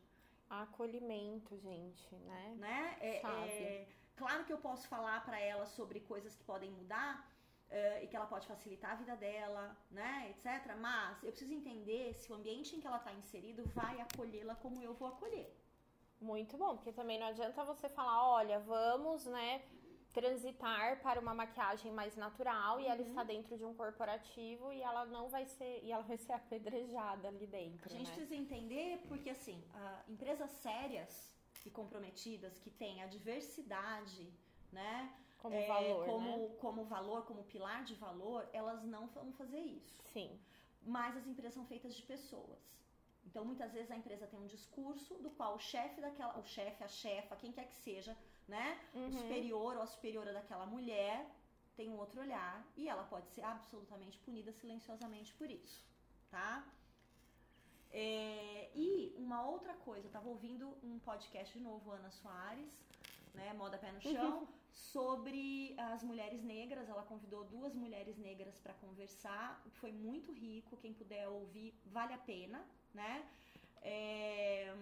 Acolhimento, 0.50 1.58
gente, 1.58 2.14
né? 2.14 2.54
né? 2.58 2.96
É, 3.00 3.16
é, 3.18 3.88
claro 4.16 4.44
que 4.46 4.52
eu 4.52 4.58
posso 4.58 4.88
falar 4.88 5.22
para 5.24 5.38
ela 5.38 5.66
sobre 5.66 6.00
coisas 6.00 6.34
que 6.34 6.42
podem 6.44 6.70
mudar 6.70 7.30
eh, 7.70 8.04
e 8.04 8.06
que 8.06 8.16
ela 8.16 8.26
pode 8.26 8.46
facilitar 8.46 8.92
a 8.92 8.94
vida 8.94 9.14
dela, 9.14 9.76
né, 9.90 10.30
etc. 10.30 10.74
Mas 10.78 11.22
eu 11.22 11.30
preciso 11.30 11.52
entender 11.52 12.14
se 12.14 12.32
o 12.32 12.34
ambiente 12.34 12.74
em 12.74 12.80
que 12.80 12.86
ela 12.86 12.96
está 12.96 13.12
inserido 13.12 13.62
vai 13.74 14.00
acolhê-la 14.00 14.54
como 14.54 14.80
eu 14.80 14.94
vou 14.94 15.08
acolher. 15.08 15.54
Muito 16.18 16.56
bom, 16.56 16.76
porque 16.76 16.92
também 16.92 17.18
não 17.18 17.26
adianta 17.26 17.62
você 17.64 17.88
falar, 17.90 18.26
olha, 18.26 18.58
vamos, 18.60 19.26
né, 19.26 19.62
transitar 20.12 21.00
para 21.02 21.20
uma 21.20 21.34
maquiagem 21.34 21.92
mais 21.92 22.16
natural 22.16 22.80
e 22.80 22.86
ela 22.86 23.00
Uhum. 23.02 23.08
está 23.08 23.22
dentro 23.22 23.56
de 23.56 23.64
um 23.64 23.74
corporativo 23.74 24.72
e 24.72 24.82
ela 24.82 25.04
não 25.06 25.28
vai 25.28 25.44
ser, 25.46 25.80
e 25.84 25.92
ela 25.92 26.02
vai 26.02 26.16
ser 26.16 26.32
apedrejada 26.40 27.28
ali 27.28 27.46
dentro, 27.46 27.86
A 27.86 27.88
gente 27.92 28.08
né? 28.08 28.14
precisa 28.14 28.34
entender 28.34 29.02
porque 29.08 29.30
assim, 29.30 29.62
empresas 30.08 30.50
sérias 30.50 31.32
e 31.64 31.70
comprometidas 31.70 32.58
que 32.58 32.70
têm 32.70 33.02
a 33.02 33.06
diversidade, 33.06 34.32
né, 34.72 35.12
Como 35.38 35.54
é, 35.54 35.66
valor, 35.66 36.04
como 36.06 36.36
né? 36.48 36.56
como 36.60 36.84
valor, 36.84 37.24
como 37.26 37.44
pilar 37.44 37.84
de 37.84 37.94
valor, 37.94 38.48
elas 38.52 38.82
não 38.84 39.06
vão 39.08 39.32
fazer 39.32 39.60
isso. 39.60 40.02
Sim. 40.12 40.30
mas 40.82 41.16
as 41.16 41.26
empresas 41.26 41.54
são 41.54 41.66
feitas 41.66 41.94
de 41.94 42.02
pessoas. 42.02 42.58
Então, 43.26 43.44
muitas 43.44 43.72
vezes 43.72 43.90
a 43.90 43.96
empresa 43.96 44.26
tem 44.26 44.38
um 44.40 44.46
discurso 44.46 45.14
do 45.24 45.30
qual 45.30 45.54
o 45.56 45.58
chefe 45.58 46.00
daquela, 46.00 46.38
o 46.38 46.44
chefe, 46.44 46.82
a 46.82 46.88
chefa, 46.88 47.36
quem 47.36 47.52
quer 47.52 47.66
que 47.68 47.76
seja, 47.76 48.16
né, 48.48 48.80
o 48.94 48.98
Uhum. 48.98 49.12
superior 49.12 49.76
ou 49.76 49.82
a 49.82 49.86
superiora 49.86 50.32
daquela 50.32 50.64
mulher 50.66 51.26
tem 51.76 51.88
um 51.90 51.98
outro 51.98 52.20
olhar 52.22 52.66
e 52.76 52.88
ela 52.88 53.04
pode 53.04 53.28
ser 53.28 53.42
absolutamente 53.44 54.18
punida 54.20 54.50
silenciosamente 54.52 55.32
por 55.34 55.48
isso, 55.50 55.84
tá? 56.30 56.64
É, 57.90 58.70
e 58.74 59.14
uma 59.16 59.42
outra 59.46 59.74
coisa, 59.74 60.06
eu 60.06 60.10
tava 60.10 60.28
ouvindo 60.28 60.76
um 60.82 60.98
podcast 60.98 61.56
de 61.56 61.62
novo, 61.62 61.90
Ana 61.90 62.10
Soares, 62.10 62.72
né, 63.34 63.52
Moda 63.54 63.78
Pé 63.78 63.92
no 63.92 64.00
Chão, 64.00 64.48
sobre 64.72 65.74
as 65.78 66.02
mulheres 66.02 66.42
negras. 66.42 66.88
Ela 66.88 67.02
convidou 67.02 67.44
duas 67.44 67.74
mulheres 67.74 68.16
negras 68.18 68.58
para 68.58 68.74
conversar, 68.74 69.62
foi 69.80 69.92
muito 69.92 70.32
rico. 70.32 70.76
Quem 70.76 70.92
puder 70.92 71.28
ouvir, 71.28 71.74
vale 71.86 72.12
a 72.12 72.18
pena, 72.18 72.64
né? 72.92 73.26
É, 73.80 74.74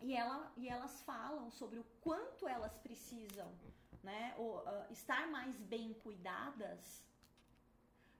e, 0.00 0.14
ela, 0.14 0.52
e 0.56 0.68
elas 0.68 1.02
falam 1.02 1.50
sobre 1.50 1.78
o 1.78 1.84
quanto 2.00 2.48
elas 2.48 2.76
precisam, 2.78 3.50
né, 4.02 4.34
ou, 4.38 4.66
ah, 4.66 4.86
estar 4.90 5.28
mais 5.28 5.56
bem 5.60 5.92
cuidadas 5.94 7.04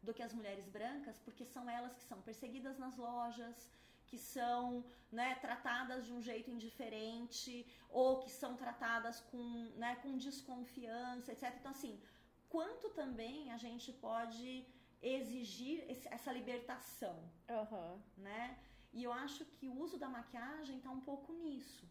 do 0.02 0.12
que 0.14 0.22
as 0.22 0.32
mulheres 0.32 0.66
brancas, 0.68 1.18
porque 1.18 1.44
são 1.44 1.68
elas 1.68 1.94
que 1.94 2.02
são 2.02 2.20
perseguidas 2.22 2.78
nas 2.78 2.96
lojas, 2.96 3.70
que 4.06 4.18
são 4.18 4.84
né, 5.12 5.36
tratadas 5.36 6.04
de 6.06 6.12
um 6.12 6.20
jeito 6.20 6.50
indiferente, 6.50 7.66
ou 7.88 8.18
que 8.20 8.30
são 8.30 8.56
tratadas 8.56 9.20
com, 9.30 9.42
né, 9.76 9.96
com 10.02 10.16
desconfiança, 10.16 11.32
etc. 11.32 11.54
Então, 11.58 11.70
assim, 11.70 12.00
quanto 12.48 12.88
também 12.90 13.52
a 13.52 13.56
gente 13.56 13.92
pode 13.92 14.66
exigir 15.02 15.84
esse- 15.88 16.08
essa 16.08 16.32
libertação, 16.32 17.16
Aham. 17.48 18.02
né? 18.16 18.58
E 18.92 19.04
eu 19.04 19.12
acho 19.12 19.44
que 19.44 19.68
o 19.68 19.78
uso 19.80 19.98
da 19.98 20.08
maquiagem 20.08 20.80
tá 20.80 20.90
um 20.90 21.00
pouco 21.00 21.32
nisso. 21.32 21.84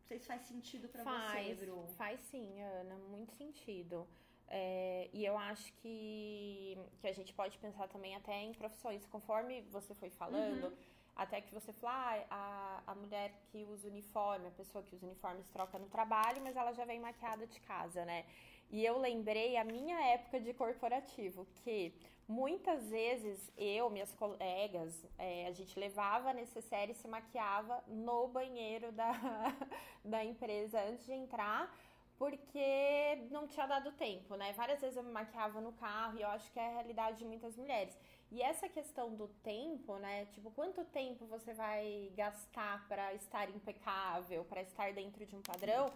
Não 0.00 0.06
sei 0.08 0.18
se 0.18 0.26
faz 0.26 0.42
sentido 0.42 0.88
pra 0.88 1.02
você, 1.02 1.10
Faz, 1.10 1.58
Bru. 1.58 1.86
faz 1.96 2.20
sim, 2.30 2.60
Ana, 2.62 2.96
muito 2.96 3.32
sentido. 3.34 4.06
É, 4.48 5.08
e 5.12 5.24
eu 5.24 5.36
acho 5.38 5.72
que, 5.74 6.76
que 7.00 7.06
a 7.06 7.12
gente 7.12 7.32
pode 7.32 7.58
pensar 7.58 7.88
também 7.88 8.14
até 8.14 8.42
em 8.42 8.52
profissões, 8.52 9.06
conforme 9.06 9.62
você 9.70 9.94
foi 9.94 10.10
falando, 10.10 10.64
Uhum. 10.66 10.76
até 11.16 11.40
que 11.40 11.52
você 11.54 11.72
falou, 11.72 11.96
ah, 11.96 12.26
a, 12.30 12.92
a 12.92 12.94
mulher 12.94 13.32
que 13.50 13.64
usa 13.64 13.88
uniforme, 13.88 14.48
a 14.48 14.50
pessoa 14.50 14.84
que 14.84 14.94
usa 14.94 15.06
uniformes 15.06 15.48
troca 15.48 15.78
no 15.78 15.88
trabalho, 15.88 16.42
mas 16.42 16.54
ela 16.56 16.72
já 16.72 16.84
vem 16.84 17.00
maquiada 17.00 17.46
de 17.46 17.58
casa, 17.60 18.04
né? 18.04 18.26
E 18.70 18.84
eu 18.84 18.98
lembrei 18.98 19.56
a 19.56 19.64
minha 19.64 19.98
época 20.08 20.38
de 20.40 20.52
corporativo, 20.52 21.46
que 21.62 21.94
muitas 22.28 22.88
vezes 22.88 23.52
eu, 23.56 23.90
minhas 23.90 24.12
colegas, 24.14 25.04
é, 25.18 25.46
a 25.46 25.52
gente 25.52 25.78
levava 25.78 26.32
necessária 26.32 26.92
e 26.92 26.94
se 26.94 27.06
maquiava 27.06 27.82
no 27.86 28.28
banheiro 28.28 28.90
da, 28.92 29.12
da 30.04 30.24
empresa 30.24 30.80
antes 30.80 31.04
de 31.04 31.12
entrar, 31.12 31.74
porque 32.18 33.26
não 33.30 33.46
tinha 33.46 33.66
dado 33.66 33.92
tempo, 33.92 34.36
né? 34.36 34.52
Várias 34.52 34.80
vezes 34.80 34.96
eu 34.96 35.02
me 35.02 35.12
maquiava 35.12 35.60
no 35.60 35.72
carro 35.72 36.18
e 36.18 36.22
eu 36.22 36.28
acho 36.28 36.50
que 36.52 36.58
é 36.58 36.66
a 36.66 36.72
realidade 36.74 37.18
de 37.18 37.24
muitas 37.24 37.56
mulheres. 37.56 37.96
E 38.30 38.40
essa 38.40 38.68
questão 38.68 39.14
do 39.14 39.28
tempo, 39.42 39.96
né? 39.98 40.26
Tipo, 40.26 40.50
quanto 40.52 40.84
tempo 40.86 41.26
você 41.26 41.52
vai 41.52 42.10
gastar 42.16 42.86
para 42.88 43.12
estar 43.14 43.48
impecável, 43.50 44.44
para 44.44 44.62
estar 44.62 44.92
dentro 44.92 45.26
de 45.26 45.36
um 45.36 45.42
padrão? 45.42 45.92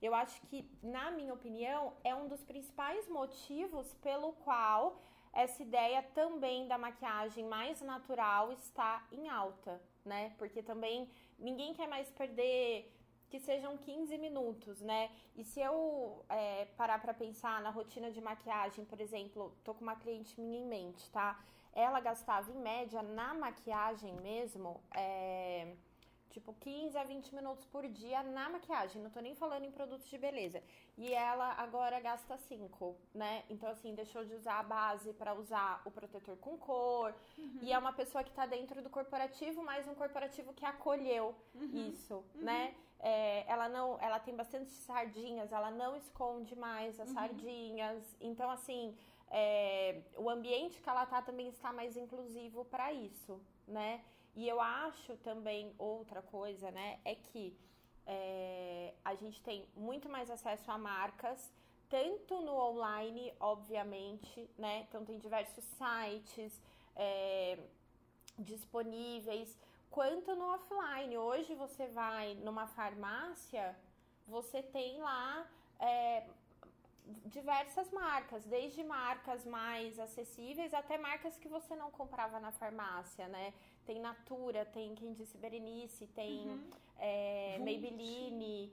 Eu 0.00 0.14
acho 0.14 0.40
que, 0.42 0.64
na 0.82 1.10
minha 1.10 1.34
opinião, 1.34 1.92
é 2.04 2.14
um 2.14 2.28
dos 2.28 2.42
principais 2.44 3.08
motivos 3.08 3.92
pelo 3.94 4.32
qual 4.44 5.00
essa 5.32 5.62
ideia 5.62 6.02
também 6.14 6.66
da 6.66 6.78
maquiagem 6.78 7.44
mais 7.44 7.80
natural 7.80 8.52
está 8.52 9.06
em 9.12 9.28
alta, 9.28 9.80
né? 10.04 10.34
Porque 10.38 10.62
também 10.62 11.08
ninguém 11.38 11.74
quer 11.74 11.88
mais 11.88 12.10
perder 12.10 12.92
que 13.28 13.38
sejam 13.38 13.76
15 13.76 14.16
minutos, 14.18 14.80
né? 14.80 15.10
E 15.36 15.44
se 15.44 15.60
eu 15.60 16.24
é, 16.28 16.64
parar 16.76 17.00
para 17.00 17.12
pensar 17.12 17.60
na 17.60 17.70
rotina 17.70 18.10
de 18.10 18.20
maquiagem, 18.20 18.84
por 18.84 19.00
exemplo, 19.00 19.54
tô 19.62 19.74
com 19.74 19.82
uma 19.82 19.96
cliente 19.96 20.40
minha 20.40 20.60
em 20.60 20.66
mente, 20.66 21.10
tá? 21.10 21.38
Ela 21.72 22.00
gastava 22.00 22.50
em 22.50 22.58
média 22.58 23.02
na 23.02 23.34
maquiagem 23.34 24.14
mesmo. 24.14 24.80
É, 24.94 25.74
tipo 26.38 26.54
15 26.54 26.96
a 26.96 27.02
20 27.02 27.34
minutos 27.34 27.64
por 27.66 27.86
dia 27.88 28.22
na 28.22 28.48
maquiagem, 28.48 29.02
não 29.02 29.10
tô 29.10 29.20
nem 29.20 29.34
falando 29.34 29.64
em 29.64 29.72
produtos 29.72 30.08
de 30.08 30.16
beleza. 30.16 30.62
E 30.96 31.12
ela 31.12 31.52
agora 31.54 31.98
gasta 32.00 32.36
5, 32.36 32.96
né? 33.12 33.42
Então 33.50 33.68
assim, 33.68 33.94
deixou 33.94 34.24
de 34.24 34.34
usar 34.34 34.60
a 34.60 34.62
base 34.62 35.12
para 35.12 35.34
usar 35.34 35.82
o 35.84 35.90
protetor 35.90 36.36
com 36.36 36.56
cor. 36.56 37.12
Uhum. 37.36 37.58
E 37.60 37.72
é 37.72 37.78
uma 37.78 37.92
pessoa 37.92 38.22
que 38.22 38.30
tá 38.30 38.46
dentro 38.46 38.80
do 38.80 38.88
corporativo, 38.88 39.62
mas 39.62 39.88
um 39.88 39.94
corporativo 39.94 40.52
que 40.52 40.64
acolheu 40.64 41.34
uhum. 41.54 41.90
isso, 41.90 42.14
uhum. 42.14 42.42
né? 42.42 42.74
É, 43.00 43.44
ela 43.48 43.68
não, 43.68 43.98
ela 44.00 44.18
tem 44.18 44.34
bastante 44.34 44.70
sardinhas, 44.70 45.52
ela 45.52 45.70
não 45.70 45.96
esconde 45.96 46.54
mais 46.56 46.98
as 47.00 47.08
uhum. 47.08 47.14
sardinhas. 47.14 48.16
Então 48.20 48.48
assim, 48.50 48.96
é, 49.30 50.02
o 50.16 50.30
ambiente 50.30 50.80
que 50.80 50.88
ela 50.88 51.04
tá 51.04 51.20
também 51.20 51.48
está 51.48 51.72
mais 51.72 51.96
inclusivo 51.96 52.64
para 52.64 52.92
isso, 52.92 53.40
né? 53.66 54.02
E 54.38 54.48
eu 54.48 54.60
acho 54.60 55.16
também 55.16 55.74
outra 55.76 56.22
coisa, 56.22 56.70
né, 56.70 57.00
é 57.04 57.16
que 57.16 57.58
é, 58.06 58.94
a 59.04 59.12
gente 59.16 59.42
tem 59.42 59.66
muito 59.74 60.08
mais 60.08 60.30
acesso 60.30 60.70
a 60.70 60.78
marcas, 60.78 61.52
tanto 61.88 62.40
no 62.42 62.54
online, 62.54 63.34
obviamente, 63.40 64.48
né? 64.56 64.86
Então 64.88 65.04
tem 65.04 65.18
diversos 65.18 65.64
sites 65.64 66.52
é, 66.94 67.58
disponíveis, 68.38 69.58
quanto 69.90 70.36
no 70.36 70.54
offline. 70.54 71.18
Hoje 71.18 71.56
você 71.56 71.88
vai 71.88 72.34
numa 72.36 72.68
farmácia, 72.68 73.76
você 74.28 74.62
tem 74.62 75.00
lá 75.00 75.50
é, 75.80 76.24
diversas 77.26 77.90
marcas, 77.90 78.44
desde 78.44 78.82
marcas 78.84 79.44
mais 79.44 79.98
acessíveis 79.98 80.72
até 80.74 80.98
marcas 80.98 81.38
que 81.38 81.48
você 81.48 81.74
não 81.74 81.90
comprava 81.90 82.38
na 82.40 82.52
farmácia, 82.52 83.28
né? 83.28 83.52
Tem 83.84 84.00
Natura, 84.00 84.64
tem 84.66 84.94
quem 84.94 85.12
disse 85.12 85.38
Berenice, 85.38 86.06
tem 86.08 86.48
uhum. 86.48 86.70
é, 86.98 87.58
Maybelline, 87.58 88.72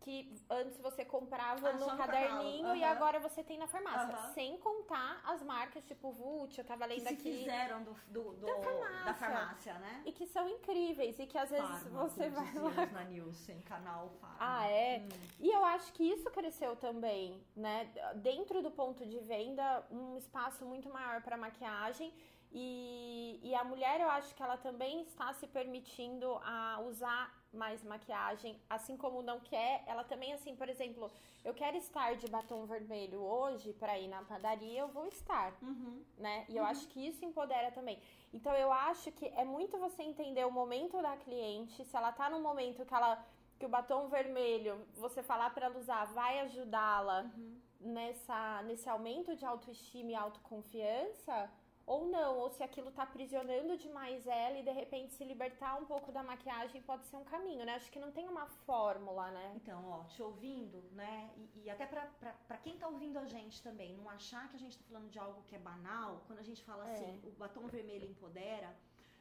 que 0.00 0.32
antes 0.48 0.78
você 0.78 1.04
comprava 1.04 1.68
ah, 1.68 1.72
no 1.72 1.96
caderninho 1.96 2.68
uhum. 2.68 2.76
e 2.76 2.84
agora 2.84 3.18
você 3.18 3.42
tem 3.42 3.58
na 3.58 3.66
farmácia. 3.66 4.16
Uhum. 4.16 4.34
Sem 4.34 4.56
contar 4.58 5.20
as 5.24 5.42
marcas 5.42 5.84
tipo 5.84 6.12
Vult, 6.12 6.56
eu 6.56 6.64
tava 6.64 6.86
lendo 6.86 7.02
que 7.02 7.14
aqui. 7.14 7.38
fizeram 7.38 7.82
do, 7.82 7.92
do, 8.08 8.32
do 8.34 8.46
da, 8.46 8.54
farmácia. 8.54 9.04
da, 9.04 9.14
farmácia. 9.14 9.74
né? 9.74 10.02
E 10.06 10.12
que 10.12 10.26
são 10.26 10.48
incríveis 10.48 11.18
e 11.18 11.26
que 11.26 11.36
às 11.36 11.50
vezes 11.50 11.68
Farma, 11.68 12.08
você 12.08 12.28
vai 12.30 12.54
lá. 12.54 12.86
na 12.86 13.04
Nielsen, 13.04 13.60
canal 13.62 14.10
Farma. 14.20 14.36
Ah, 14.38 14.68
é? 14.68 14.98
Hum. 15.00 15.08
E 15.40 15.50
eu 15.50 15.64
acho 15.64 15.92
que 15.92 16.04
isso 16.04 16.30
cresceu 16.30 16.76
também, 16.76 17.42
né? 17.56 17.90
Dentro 18.16 18.62
do 18.62 18.70
ponto 18.70 19.04
de 19.04 19.18
venda, 19.18 19.84
um 19.90 20.16
espaço 20.16 20.64
muito 20.64 20.88
maior 20.88 21.20
para 21.22 21.36
maquiagem 21.36 22.12
e, 22.52 23.38
e 23.42 23.54
a 23.54 23.64
mulher, 23.64 24.00
eu 24.00 24.08
acho 24.08 24.34
que 24.34 24.42
ela 24.42 24.56
também 24.56 25.02
está 25.02 25.32
se 25.34 25.46
permitindo 25.46 26.38
a 26.42 26.80
usar 26.80 27.30
mais 27.56 27.82
maquiagem, 27.82 28.60
assim 28.68 28.96
como 28.96 29.22
não 29.22 29.40
quer, 29.40 29.82
ela 29.86 30.04
também 30.04 30.32
assim, 30.32 30.54
por 30.54 30.68
exemplo, 30.68 31.10
eu 31.44 31.54
quero 31.54 31.76
estar 31.76 32.14
de 32.16 32.28
batom 32.28 32.64
vermelho 32.66 33.20
hoje 33.20 33.72
para 33.72 33.98
ir 33.98 34.08
na 34.08 34.22
padaria, 34.22 34.80
eu 34.80 34.88
vou 34.88 35.06
estar, 35.06 35.52
uhum. 35.62 36.02
né? 36.18 36.44
E 36.48 36.56
eu 36.56 36.62
uhum. 36.62 36.68
acho 36.68 36.86
que 36.88 37.06
isso 37.06 37.24
empodera 37.24 37.70
também. 37.70 37.98
Então 38.32 38.52
eu 38.54 38.72
acho 38.72 39.10
que 39.12 39.26
é 39.26 39.44
muito 39.44 39.78
você 39.78 40.02
entender 40.02 40.46
o 40.46 40.50
momento 40.50 41.00
da 41.00 41.16
cliente, 41.16 41.84
se 41.84 41.96
ela 41.96 42.12
tá 42.12 42.28
num 42.30 42.40
momento 42.40 42.84
que 42.84 42.94
ela 42.94 43.24
que 43.58 43.64
o 43.64 43.70
batom 43.70 44.06
vermelho, 44.08 44.86
você 44.94 45.22
falar 45.22 45.48
para 45.48 45.66
ela 45.66 45.78
usar, 45.78 46.04
vai 46.06 46.40
ajudá-la 46.40 47.22
uhum. 47.22 47.58
nessa 47.80 48.62
nesse 48.62 48.88
aumento 48.88 49.34
de 49.34 49.46
autoestima 49.46 50.10
e 50.10 50.14
autoconfiança 50.14 51.50
ou 51.86 52.08
não, 52.08 52.38
ou 52.38 52.50
se 52.50 52.64
aquilo 52.64 52.90
tá 52.90 53.04
aprisionando 53.04 53.76
demais 53.76 54.26
ela 54.26 54.58
e 54.58 54.62
de 54.64 54.72
repente 54.72 55.14
se 55.14 55.24
libertar 55.24 55.80
um 55.80 55.84
pouco 55.84 56.10
da 56.10 56.20
maquiagem 56.20 56.82
pode 56.82 57.06
ser 57.06 57.16
um 57.16 57.24
caminho, 57.24 57.64
né? 57.64 57.76
Acho 57.76 57.92
que 57.92 58.00
não 58.00 58.10
tem 58.10 58.28
uma 58.28 58.46
fórmula, 58.46 59.30
né? 59.30 59.52
Então, 59.54 59.88
ó, 59.88 60.02
te 60.04 60.20
ouvindo, 60.20 60.82
né? 60.92 61.30
E, 61.36 61.62
e 61.64 61.70
até 61.70 61.86
pra, 61.86 62.58
quem 62.58 62.76
tá 62.76 62.88
ouvindo 62.88 63.18
a 63.18 63.24
gente 63.26 63.62
também, 63.62 63.94
não 63.94 64.10
achar 64.10 64.48
que 64.50 64.56
a 64.56 64.58
gente 64.58 64.76
tá 64.76 64.84
falando 64.88 65.08
de 65.08 65.18
algo 65.18 65.42
que 65.44 65.54
é 65.54 65.58
banal, 65.60 66.24
quando 66.26 66.40
a 66.40 66.42
gente 66.42 66.64
fala 66.64 66.88
é. 66.88 66.92
assim, 66.92 67.20
o 67.22 67.30
batom 67.30 67.68
vermelho 67.68 68.10
empodera, 68.10 68.76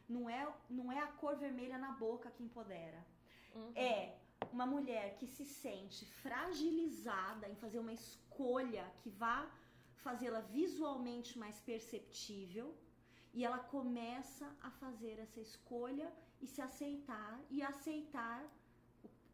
não 0.10 0.28
é, 0.28 0.52
não 0.68 0.92
é 0.92 1.00
a 1.00 1.08
cor 1.08 1.36
vermelha 1.36 1.78
na 1.78 1.92
boca 1.92 2.32
que 2.32 2.44
empodera. 2.44 3.06
Uhum. 3.54 3.72
É 3.76 4.16
uma 4.52 4.66
mulher 4.66 5.18
que 5.18 5.28
se 5.28 5.46
sente 5.46 6.06
fragilizada 6.06 7.48
em 7.48 7.56
fazer 7.56 7.78
uma 7.78 7.94
escolha 7.94 8.92
que 9.02 9.10
vá 9.10 9.48
fazê-la 10.08 10.42
visualmente 10.58 11.32
mais 11.44 11.58
perceptível 11.72 12.68
e 13.34 13.40
ela 13.48 13.60
começa 13.76 14.48
a 14.68 14.70
fazer 14.82 15.16
essa 15.26 15.42
escolha 15.50 16.08
e 16.44 16.48
se 16.54 16.62
aceitar 16.62 17.34
e 17.50 17.62
aceitar 17.74 18.42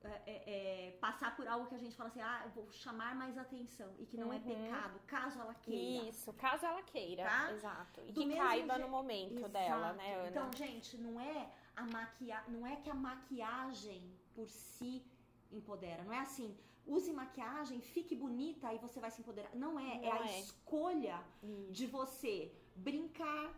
é, 0.03 0.21
é, 0.25 0.35
é, 0.55 0.91
passar 1.05 1.35
por 1.35 1.47
algo 1.47 1.67
que 1.67 1.75
a 1.75 1.77
gente 1.83 1.95
fala 1.95 2.09
assim, 2.09 2.21
ah, 2.21 2.41
eu 2.45 2.51
vou 2.57 2.71
chamar 2.71 3.13
mais 3.15 3.37
atenção 3.37 3.89
e 3.99 4.05
que 4.09 4.17
não 4.17 4.33
é 4.33 4.37
uhum. 4.37 4.51
é 4.51 4.55
pecado, 4.55 4.99
caso 5.05 5.39
ela 5.39 5.53
queira. 5.53 6.09
Isso, 6.09 6.33
caso 6.33 6.65
ela 6.65 6.81
queira, 6.81 7.23
tá? 7.23 7.51
exato. 7.51 8.01
E 8.07 8.11
Do 8.11 8.21
que 8.21 8.35
caiba 8.35 8.79
no 8.79 8.89
momento 8.89 9.37
exato. 9.37 9.53
dela, 9.53 9.93
né, 9.93 10.15
Ana? 10.15 10.29
Então, 10.29 10.49
gente, 10.63 10.97
não 10.97 11.21
é 11.21 11.51
a 11.75 11.85
maquia... 11.85 12.43
não 12.47 12.65
é 12.65 12.77
que 12.77 12.89
a 12.89 12.95
maquiagem 12.95 14.01
por 14.33 14.49
si 14.49 15.05
empodera, 15.51 16.03
não 16.03 16.13
é 16.13 16.19
assim, 16.19 16.57
use 16.85 17.11
maquiagem, 17.13 17.79
fique 17.81 18.15
bonita, 18.15 18.67
aí 18.67 18.77
você 18.77 18.99
vai 18.99 19.11
se 19.11 19.21
empoderar. 19.21 19.53
Não 19.55 19.79
é, 19.79 19.97
Não 19.97 20.03
é 20.03 20.11
a 20.11 20.27
é. 20.27 20.39
escolha 20.39 21.23
Isso. 21.43 21.71
de 21.71 21.87
você 21.87 22.51
brincar 22.75 23.53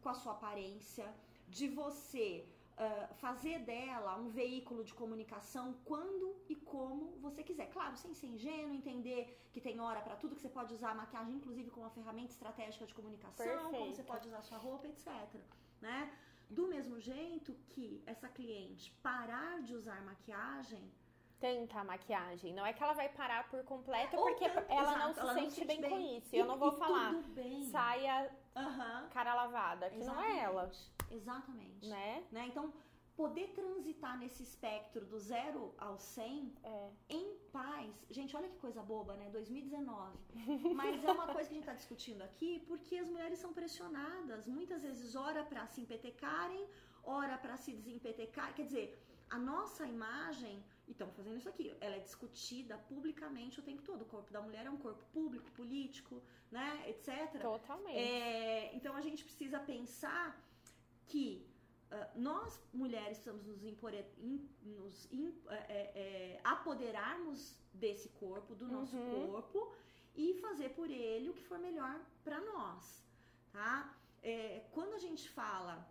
com 0.00 0.08
a 0.08 0.14
sua 0.14 0.32
aparência, 0.32 1.12
de 1.48 1.66
você 1.68 2.46
uh, 2.78 3.14
fazer 3.14 3.58
dela 3.60 4.16
um 4.16 4.28
veículo 4.28 4.84
de 4.84 4.94
comunicação 4.94 5.74
quando 5.84 6.36
e 6.48 6.54
como 6.54 7.16
você 7.20 7.42
quiser. 7.42 7.66
Claro, 7.70 7.96
sem 7.96 8.14
ser 8.14 8.28
ingênuo, 8.28 8.74
entender 8.74 9.38
que 9.52 9.60
tem 9.60 9.80
hora 9.80 10.00
para 10.00 10.16
tudo, 10.16 10.34
que 10.34 10.40
você 10.40 10.48
pode 10.48 10.72
usar 10.72 10.90
a 10.90 10.94
maquiagem, 10.94 11.34
inclusive, 11.34 11.70
como 11.70 11.84
uma 11.86 11.90
ferramenta 11.90 12.32
estratégica 12.32 12.86
de 12.86 12.94
comunicação, 12.94 13.46
Perfeito. 13.46 13.70
como 13.70 13.94
você 13.94 14.02
pode 14.02 14.28
usar 14.28 14.42
sua 14.42 14.58
roupa, 14.58 14.86
etc. 14.86 15.08
Né? 15.80 16.12
Do 16.48 16.66
mesmo 16.68 16.98
jeito 17.00 17.54
que 17.68 18.02
essa 18.06 18.28
cliente 18.28 18.90
parar 19.02 19.62
de 19.62 19.74
usar 19.74 20.02
maquiagem 20.04 20.90
tanta 21.40 21.82
maquiagem. 21.84 22.52
Não 22.52 22.64
é 22.64 22.72
que 22.72 22.82
ela 22.82 22.92
vai 22.92 23.08
parar 23.08 23.48
por 23.48 23.62
completo 23.64 24.16
porque 24.16 24.44
ela, 24.44 24.92
exato, 24.92 24.98
não 24.98 25.14
se, 25.14 25.20
ela 25.20 25.34
sente 25.34 25.54
sente 25.54 25.66
bem, 25.66 25.82
com 25.82 25.98
isso. 25.98 26.34
E, 26.34 26.38
eu 26.38 26.46
não 26.46 26.58
vou 26.58 26.72
falar 26.72 27.14
saia 27.70 28.30
uhum. 28.56 29.08
cara 29.10 29.34
lavada, 29.34 29.90
que 29.90 29.98
Exatamente. 29.98 30.28
não 30.28 30.38
é 30.38 30.44
ela. 30.44 30.70
Exatamente. 31.10 31.88
Né? 31.88 32.24
né? 32.30 32.46
Então, 32.46 32.72
poder 33.16 33.48
transitar 33.48 34.16
nesse 34.16 34.42
espectro 34.44 35.04
do 35.04 35.18
zero 35.18 35.74
ao 35.76 35.98
100 35.98 36.54
é. 36.62 36.90
em 37.08 37.36
paz. 37.52 38.06
Gente, 38.10 38.36
olha 38.36 38.48
que 38.48 38.58
coisa 38.58 38.80
boba, 38.80 39.14
né? 39.16 39.28
2019. 39.30 40.16
Mas 40.74 41.04
é 41.04 41.12
uma 41.12 41.26
coisa 41.26 41.48
que 41.48 41.54
a 41.54 41.58
gente 41.58 41.66
tá 41.66 41.74
discutindo 41.74 42.22
aqui 42.22 42.64
porque 42.68 42.96
as 42.96 43.08
mulheres 43.08 43.38
são 43.38 43.52
pressionadas. 43.52 44.46
Muitas 44.46 44.82
vezes, 44.82 45.16
ora 45.16 45.42
para 45.42 45.66
se 45.66 45.80
empetecarem, 45.80 46.64
ora 47.02 47.36
para 47.36 47.56
se 47.56 47.72
desempetecar. 47.72 48.54
Quer 48.54 48.66
dizer, 48.66 48.86
a 49.28 49.38
nossa 49.38 49.84
imagem 49.84 50.62
e 50.88 50.92
estão 50.92 51.10
fazendo 51.12 51.36
isso 51.36 51.48
aqui. 51.48 51.74
Ela 51.80 51.96
é 51.96 52.00
discutida 52.00 52.76
publicamente 52.90 53.60
o 53.60 53.62
tempo 53.62 53.82
todo. 53.82 54.02
O 54.02 54.06
corpo 54.06 54.32
da 54.32 54.40
mulher 54.40 54.64
é 54.66 54.70
um 54.70 54.78
corpo 54.78 55.04
público, 55.12 55.50
político, 55.52 56.22
né, 56.50 56.84
etc. 56.88 57.40
Totalmente. 57.40 57.98
É, 57.98 58.74
então 58.74 58.96
a 58.96 59.02
gente 59.02 59.22
precisa 59.22 59.60
pensar 59.60 60.26
que 61.06 61.46
uh, 61.92 62.20
nós 62.20 62.60
mulheres 62.72 63.18
precisamos 63.18 63.44
nos, 63.46 63.62
impore, 63.64 64.04
in, 64.18 64.48
nos 64.62 65.12
in, 65.12 65.34
é, 65.48 65.54
é, 65.54 65.80
é, 66.04 66.40
apoderarmos 66.42 67.54
desse 67.72 68.08
corpo, 68.10 68.54
do 68.54 68.66
nosso 68.66 68.96
uhum. 68.96 69.28
corpo 69.28 69.74
e 70.16 70.34
fazer 70.40 70.70
por 70.70 70.90
ele 70.90 71.28
o 71.28 71.34
que 71.34 71.42
for 71.42 71.58
melhor 71.58 72.00
para 72.24 72.40
nós, 72.40 73.04
tá? 73.52 73.94
É, 74.22 74.64
quando 74.72 74.94
a 74.94 74.98
gente 74.98 75.28
fala 75.28 75.86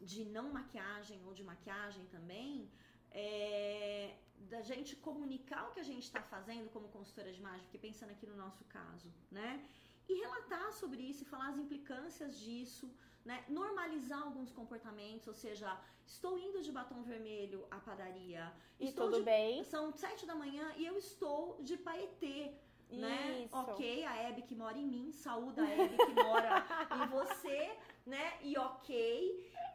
de 0.00 0.24
não 0.24 0.52
maquiagem 0.52 1.24
ou 1.24 1.32
de 1.32 1.42
maquiagem 1.42 2.04
também, 2.06 2.70
é, 3.18 4.14
da 4.52 4.60
gente 4.70 4.92
comunicar 5.08 5.62
o 5.68 5.72
que 5.74 5.80
a 5.84 5.88
gente 5.90 6.04
está 6.10 6.22
fazendo 6.34 6.68
como 6.74 6.94
consultora 6.96 7.30
de 7.32 7.40
imagem, 7.44 7.62
porque 7.66 7.86
pensando 7.88 8.12
aqui 8.16 8.26
no 8.32 8.36
nosso 8.44 8.64
caso, 8.76 9.08
né? 9.38 9.50
E 10.08 10.14
relatar 10.24 10.72
sobre 10.80 11.00
isso 11.10 11.22
e 11.22 11.30
falar 11.32 11.48
as 11.52 11.58
implicâncias 11.64 12.38
disso, 12.44 12.86
né? 13.24 13.44
Normalizar 13.48 14.22
alguns 14.22 14.52
comportamentos, 14.60 15.26
ou 15.32 15.34
seja, 15.34 15.68
estou 16.06 16.38
indo 16.46 16.62
de 16.66 16.72
batom 16.78 17.02
vermelho 17.02 17.60
à 17.70 17.78
padaria. 17.88 18.44
E 18.80 18.86
estou 18.86 19.06
tudo 19.06 19.18
de, 19.18 19.24
bem. 19.24 19.64
São 19.74 19.84
sete 20.04 20.24
da 20.30 20.34
manhã 20.34 20.66
e 20.76 20.86
eu 20.90 20.96
estou 20.96 21.40
de 21.68 21.76
paetê. 21.76 22.52
Né? 22.90 23.42
Isso. 23.44 23.54
Ok, 23.54 24.06
a 24.06 24.16
Hebe 24.22 24.42
que 24.48 24.54
mora 24.54 24.78
em 24.78 24.86
mim, 24.86 25.12
saúde 25.12 25.60
a 25.60 25.68
Hebe 25.70 25.98
que 26.06 26.14
mora 26.22 26.50
em 26.96 27.06
você, 27.16 27.60
né? 28.06 28.38
E 28.42 28.56
ok. 28.56 28.98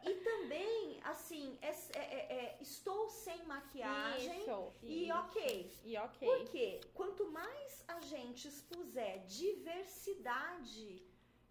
E 0.06 0.14
também, 0.16 1.00
assim, 1.02 1.58
é, 1.62 1.70
é, 1.94 2.34
é, 2.38 2.58
estou 2.60 3.08
sem 3.34 3.46
maquiagem 3.46 4.40
Isso, 4.40 4.72
e 4.82 5.04
isso. 5.04 5.18
ok. 5.18 5.72
E 5.84 5.96
ok. 5.96 6.28
Porque 6.28 6.80
quanto 6.94 7.30
mais 7.30 7.84
a 7.88 8.00
gente 8.00 8.48
expuser 8.48 9.24
diversidade 9.26 11.02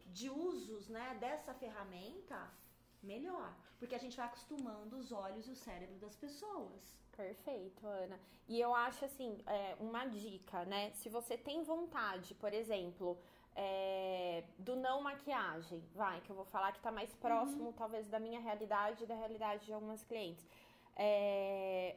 de 0.08 0.30
usos, 0.30 0.88
né, 0.90 1.18
dessa 1.20 1.54
ferramenta, 1.54 2.52
melhor. 3.02 3.54
Porque 3.80 3.96
a 3.96 3.98
gente 3.98 4.16
vai 4.16 4.28
acostumando 4.28 4.98
os 4.98 5.12
olhos 5.12 5.48
e 5.48 5.52
o 5.52 5.56
cérebro 5.56 5.98
das 5.98 6.16
pessoas. 6.16 6.98
Perfeito, 7.16 7.86
Ana. 7.86 8.20
E 8.48 8.60
eu 8.60 8.74
acho 8.74 9.06
assim, 9.06 9.38
é, 9.46 9.76
uma 9.80 10.06
dica, 10.06 10.66
né? 10.66 10.92
Se 10.92 11.10
você 11.10 11.38
tem 11.38 11.64
vontade, 11.64 12.34
por 12.36 12.52
exemplo, 12.54 13.20
é, 13.56 14.44
do 14.58 14.76
não 14.76 15.02
maquiagem, 15.02 15.84
vai, 15.94 16.22
que 16.22 16.30
eu 16.30 16.36
vou 16.36 16.46
falar 16.46 16.72
que 16.72 16.80
tá 16.80 16.92
mais 16.92 17.14
próximo, 17.16 17.74
talvez, 17.74 18.08
da 18.08 18.20
minha 18.20 18.40
realidade 18.40 19.04
e 19.04 19.08
da 19.08 19.16
realidade 19.16 19.66
de 19.66 19.74
algumas 19.74 20.04
clientes. 20.04 20.48
É, 20.96 21.96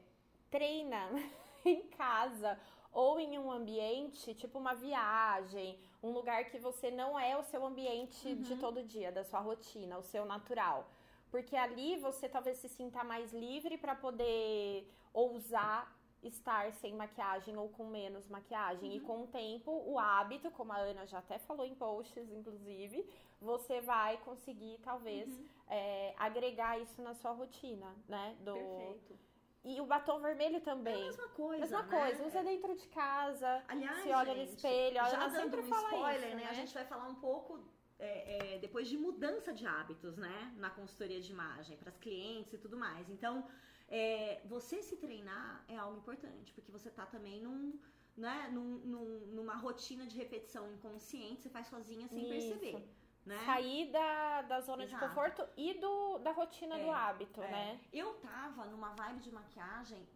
treina 0.51 1.09
em 1.65 1.83
casa 1.89 2.59
ou 2.93 3.21
em 3.21 3.39
um 3.39 3.51
ambiente, 3.51 4.35
tipo 4.35 4.59
uma 4.59 4.75
viagem, 4.75 5.79
um 6.03 6.11
lugar 6.13 6.47
que 6.47 6.59
você 6.59 6.91
não 6.91 7.19
é 7.19 7.37
o 7.37 7.43
seu 7.43 7.65
ambiente 7.65 8.35
de 8.35 8.57
todo 8.57 8.83
dia, 8.83 9.13
da 9.13 9.23
sua 9.23 9.41
rotina, 9.41 9.99
o 9.99 10.03
seu 10.03 10.25
natural. 10.25 10.89
Porque 11.31 11.57
ali 11.57 11.97
você 11.97 12.29
talvez 12.29 12.59
se 12.59 12.69
sinta 12.69 13.05
mais 13.05 13.33
livre 13.33 13.77
para 13.77 13.95
poder 13.95 14.91
ousar 15.13 15.96
estar 16.27 16.73
sem 16.75 16.95
maquiagem 16.95 17.57
ou 17.57 17.69
com 17.69 17.85
menos 17.87 18.27
maquiagem. 18.29 18.97
E 18.97 19.01
com 19.01 19.23
o 19.23 19.27
tempo, 19.27 19.71
o 19.87 19.99
hábito, 19.99 20.51
como 20.51 20.73
a 20.73 20.79
Ana 20.79 21.07
já 21.07 21.19
até 21.19 21.39
falou 21.39 21.65
em 21.67 21.75
posts, 21.75 22.31
inclusive, 22.31 23.09
você 23.41 23.81
vai 23.81 24.17
conseguir, 24.19 24.79
talvez, 24.83 25.29
é, 25.69 26.15
agregar 26.19 26.79
isso 26.81 27.01
na 27.03 27.15
sua 27.15 27.33
rotina, 27.33 27.95
né? 28.09 28.37
Do... 28.41 28.53
Perfeito. 28.55 29.27
E 29.65 29.81
o 29.81 29.87
batom 29.87 30.21
vermelho 30.21 30.55
É 30.55 30.59
a 30.59 30.61
também. 30.61 31.05
mesma 31.05 31.29
coisa, 31.31 31.61
Mesma 31.61 31.83
né? 31.83 31.99
coisa, 31.99 32.25
usa 32.25 32.43
dentro 32.45 32.73
de 32.77 32.87
casa, 32.87 33.65
Aliás, 33.67 34.01
se 34.01 34.11
olha 34.11 34.33
no 34.33 34.41
gente, 34.41 34.55
espelho, 34.55 35.01
a 35.01 35.09
já 35.09 35.27
dando 35.27 35.57
um 35.57 35.61
spoiler, 35.61 36.17
isso, 36.19 36.29
né? 36.29 36.35
né? 36.37 36.49
A 36.49 36.53
gente 36.53 36.73
vai 36.73 36.85
falar 36.85 37.09
um 37.09 37.17
pouco 37.17 37.59
é, 37.99 38.55
é, 38.55 38.59
depois 38.59 38.89
de 38.89 38.97
mudança 38.97 39.53
de 39.53 39.67
hábitos, 39.67 40.17
né? 40.17 40.55
Na 40.57 40.71
consultoria 40.71 41.21
de 41.21 41.33
imagem, 41.33 41.77
para 41.79 41.89
as 41.89 41.97
clientes 41.97 42.53
e 42.53 42.59
tudo 42.59 42.77
mais. 42.77 43.09
Então, 43.11 43.45
é, 43.88 44.40
você 44.44 44.83
se 44.83 44.96
treinar 44.96 45.64
é 45.68 45.77
algo 45.77 45.99
importante, 45.99 46.53
porque 46.53 46.70
você 46.72 46.90
tá 46.90 47.07
também 47.07 47.40
num, 47.40 47.79
né, 48.16 48.49
num, 48.53 48.79
num- 48.79 49.27
numa 49.29 49.55
rotina 49.57 50.07
de 50.07 50.16
repetição 50.16 50.70
inconsciente, 50.72 51.42
você 51.42 51.49
faz 51.51 51.66
sozinha 51.68 52.09
sem 52.09 52.22
Isso. 52.22 52.29
perceber. 52.59 52.88
Né? 53.25 53.44
Sair 53.44 53.90
da, 53.90 54.42
da 54.42 54.61
zona 54.61 54.85
Exato. 54.85 55.03
de 55.03 55.09
conforto 55.09 55.44
e 55.57 55.75
do, 55.75 56.18
da 56.18 56.31
rotina 56.31 56.79
É, 56.79 56.85
do 56.85 56.90
hábito, 56.92 57.42
É. 57.42 57.51
né? 57.51 57.81
Eu 57.92 58.14
tava 58.14 58.66
numa 58.66 58.90
vibe 58.94 59.20
de 59.20 59.33
maquiagem 59.33 60.07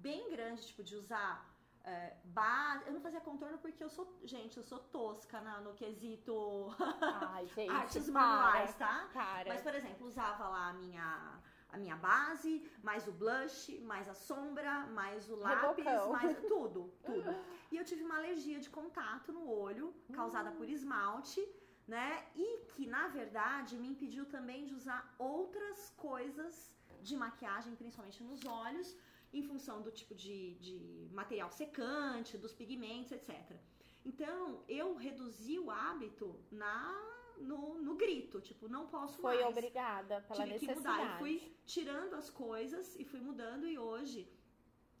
bem 0.00 0.30
grande, 0.30 0.66
tipo, 0.66 0.82
de 0.82 0.94
usar 0.96 1.50
é, 1.84 2.14
base. 2.24 2.86
Eu 2.86 2.92
não 2.92 3.00
fazia 3.00 3.20
contorno 3.20 3.58
porque 3.58 3.82
eu 3.82 3.88
sou. 3.90 4.06
Gente, 4.24 4.56
eu 4.58 4.62
sou 4.62 4.78
tosca 4.78 5.40
na- 5.40 5.60
no 5.62 5.72
quesito 5.74 6.68
Ai, 7.00 7.46
gente, 7.56 7.70
artes 7.70 8.10
para, 8.10 8.20
manuais, 8.20 8.74
tá? 8.76 9.08
Para. 9.12 9.48
Mas, 9.48 9.62
por 9.62 9.74
exemplo, 9.74 10.06
usava 10.06 10.48
lá 10.48 10.68
a 10.68 10.72
minha, 10.74 11.40
a 11.72 11.78
minha 11.78 11.96
base, 11.96 12.52
mais 12.82 13.06
o 13.08 13.12
blush, 13.12 13.80
mais 13.80 14.08
a 14.08 14.14
sombra, 14.14 14.86
mais 14.98 15.28
o 15.30 15.36
lápis, 15.36 15.84
Rebocão. 15.84 16.12
mais 16.12 16.36
tudo, 16.52 16.92
tudo. 17.04 17.34
E 17.70 17.76
eu 17.76 17.84
tive 17.84 18.04
uma 18.04 18.18
alergia 18.18 18.60
de 18.60 18.68
contato 18.68 19.32
no 19.32 19.48
olho, 19.50 19.94
causada 20.12 20.50
por 20.52 20.68
esmalte, 20.68 21.40
né? 21.86 22.26
E 22.36 22.46
que, 22.72 22.86
na 22.86 23.08
verdade, 23.08 23.76
me 23.76 23.88
impediu 23.88 24.26
também 24.26 24.66
de 24.66 24.74
usar 24.74 25.14
outras 25.18 25.90
coisas 25.96 26.70
de 27.00 27.16
maquiagem, 27.16 27.74
principalmente 27.74 28.22
nos 28.22 28.44
olhos, 28.44 28.96
em 29.32 29.42
função 29.42 29.80
do 29.80 29.90
tipo 29.90 30.14
de, 30.14 30.54
de 30.56 31.08
material 31.12 31.50
secante, 31.50 32.36
dos 32.36 32.52
pigmentos, 32.52 33.12
etc. 33.12 33.56
Então, 34.04 34.62
eu 34.68 34.94
reduzi 34.94 35.58
o 35.58 35.70
hábito 35.70 36.38
na 36.50 37.11
no, 37.38 37.74
no 37.82 37.94
grito, 37.96 38.40
tipo, 38.40 38.68
não 38.68 38.86
posso 38.86 39.20
Foi 39.20 39.42
mais. 39.42 39.56
obrigada 39.56 40.20
pela 40.22 40.44
Tive 40.44 40.58
que 40.58 40.66
necessidade. 40.66 40.98
mudar. 40.98 41.12
Eu 41.14 41.18
fui 41.18 41.56
tirando 41.64 42.14
as 42.14 42.30
coisas 42.30 42.96
e 42.96 43.04
fui 43.04 43.20
mudando 43.20 43.66
e 43.66 43.78
hoje, 43.78 44.28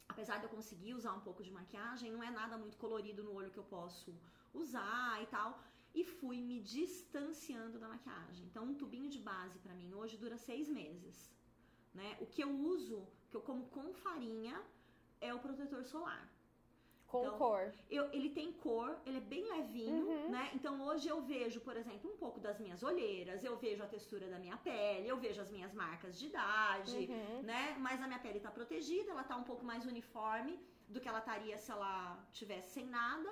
apesar 0.08 0.38
de 0.38 0.44
eu 0.44 0.50
conseguir 0.50 0.94
usar 0.94 1.12
um 1.12 1.20
pouco 1.20 1.42
de 1.42 1.50
maquiagem, 1.50 2.10
não 2.10 2.22
é 2.22 2.30
nada 2.30 2.56
muito 2.56 2.76
colorido 2.76 3.22
no 3.22 3.34
olho 3.34 3.50
que 3.50 3.58
eu 3.58 3.64
posso 3.64 4.14
usar 4.54 5.22
e 5.22 5.26
tal. 5.26 5.60
E 5.94 6.04
fui 6.04 6.40
me 6.40 6.58
distanciando 6.60 7.78
da 7.78 7.86
maquiagem. 7.86 8.46
Então, 8.46 8.64
um 8.64 8.74
tubinho 8.74 9.10
de 9.10 9.18
base 9.18 9.58
pra 9.58 9.74
mim 9.74 9.92
hoje 9.92 10.16
dura 10.16 10.38
seis 10.38 10.66
meses. 10.68 11.30
Né? 11.92 12.16
O 12.18 12.24
que 12.26 12.42
eu 12.42 12.50
uso, 12.50 13.06
que 13.30 13.36
eu 13.36 13.42
como 13.42 13.66
com 13.66 13.92
farinha, 13.92 14.58
é 15.20 15.34
o 15.34 15.38
protetor 15.38 15.84
solar. 15.84 16.31
Com 17.12 17.20
Então, 17.26 17.38
cor. 17.38 17.64
Eu- 17.90 18.08
ele 18.16 18.30
tem 18.30 18.50
cor, 18.66 18.90
ele 19.04 19.18
é 19.18 19.20
bem 19.34 19.44
levinho, 19.54 20.06
Uhum. 20.08 20.30
né? 20.30 20.44
Então 20.54 20.80
hoje 20.86 21.06
eu 21.14 21.20
vejo, 21.20 21.60
por 21.60 21.76
exemplo, 21.76 22.10
um 22.10 22.16
pouco 22.16 22.40
das 22.40 22.58
minhas 22.58 22.82
olheiras, 22.82 23.44
eu 23.44 23.54
vejo 23.64 23.82
a 23.82 23.86
textura 23.86 24.26
da 24.34 24.38
minha 24.38 24.56
pele, 24.56 25.06
eu 25.06 25.18
vejo 25.18 25.38
as 25.46 25.50
minhas 25.50 25.74
marcas 25.74 26.18
de 26.18 26.26
idade, 26.28 26.96
Uhum. 27.10 27.42
né? 27.42 27.76
Mas 27.78 28.00
a 28.02 28.06
minha 28.06 28.18
pele 28.18 28.40
tá 28.40 28.50
protegida, 28.50 29.10
ela 29.10 29.24
tá 29.24 29.36
um 29.36 29.44
pouco 29.44 29.62
mais 29.62 29.84
uniforme 29.84 30.58
do 30.88 31.00
que 31.02 31.08
ela 31.08 31.18
estaria 31.18 31.58
se 31.58 31.70
ela 31.70 31.94
tivesse 32.32 32.70
sem 32.76 32.86
nada, 32.86 33.30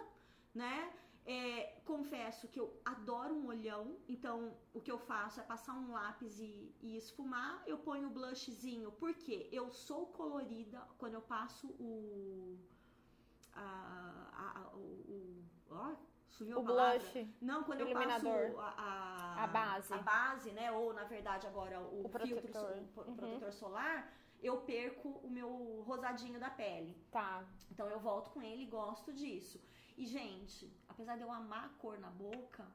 né? 0.55 0.93
É, 1.25 1.81
confesso 1.87 2.49
que 2.49 2.59
eu 2.61 2.69
adoro 2.85 3.35
um 3.35 3.47
olhão, 3.49 3.97
então 4.09 4.55
o 4.75 4.81
que 4.81 4.90
eu 4.90 4.99
faço 4.99 5.40
é 5.40 5.43
passar 5.43 5.75
um 5.75 5.93
lápis 5.93 6.38
e, 6.40 6.75
e 6.83 6.97
esfumar. 6.97 7.62
Eu 7.66 7.79
ponho 7.79 8.09
o 8.09 8.11
blushzinho, 8.11 8.90
porque 8.93 9.49
eu 9.53 9.71
sou 9.71 10.07
colorida 10.07 10.81
quando 10.99 11.14
eu 11.14 11.23
passo 11.23 11.66
o. 11.79 12.59
A, 13.55 14.63
a- 14.67 14.77
o, 14.77 14.79
o- 14.79 15.45
ó, 15.71 15.95
sumiu 16.29 16.59
O 16.59 16.61
a 16.61 16.65
palavra. 16.65 16.99
blush, 16.99 17.29
Não, 17.41 17.63
quando 17.65 17.81
eu 17.81 17.93
passo 17.93 18.29
a, 18.59 19.45
a, 19.45 19.47
base. 19.47 19.93
a 19.93 19.99
base, 19.99 20.53
né? 20.53 20.71
Ou 20.73 20.93
na 20.95 21.05
verdade 21.05 21.47
agora 21.47 21.81
o, 21.81 22.07
O 22.07 22.09
filtro, 22.09 22.51
protetor. 22.51 22.71
o 22.97 23.01
Uhum. 23.11 23.17
protetor 23.17 23.53
solar, 23.53 24.13
eu 24.43 24.59
perco 24.63 25.09
o 25.23 25.29
meu 25.31 25.83
rosadinho 25.87 26.39
da 26.41 26.51
pele. 26.51 26.97
tá. 27.11 27.45
Então 27.71 27.89
eu 27.89 28.01
volto 28.01 28.31
com 28.31 28.43
ele 28.43 28.63
e 28.63 28.67
gosto 28.67 29.13
disso. 29.13 29.61
E 29.97 30.07
gente, 30.07 30.73
apesar 30.89 31.17
de 31.17 31.23
eu 31.23 31.31
amar 31.31 31.67
a 31.67 31.69
cor 31.81 31.99
na 31.99 32.09
boca, 32.11 32.67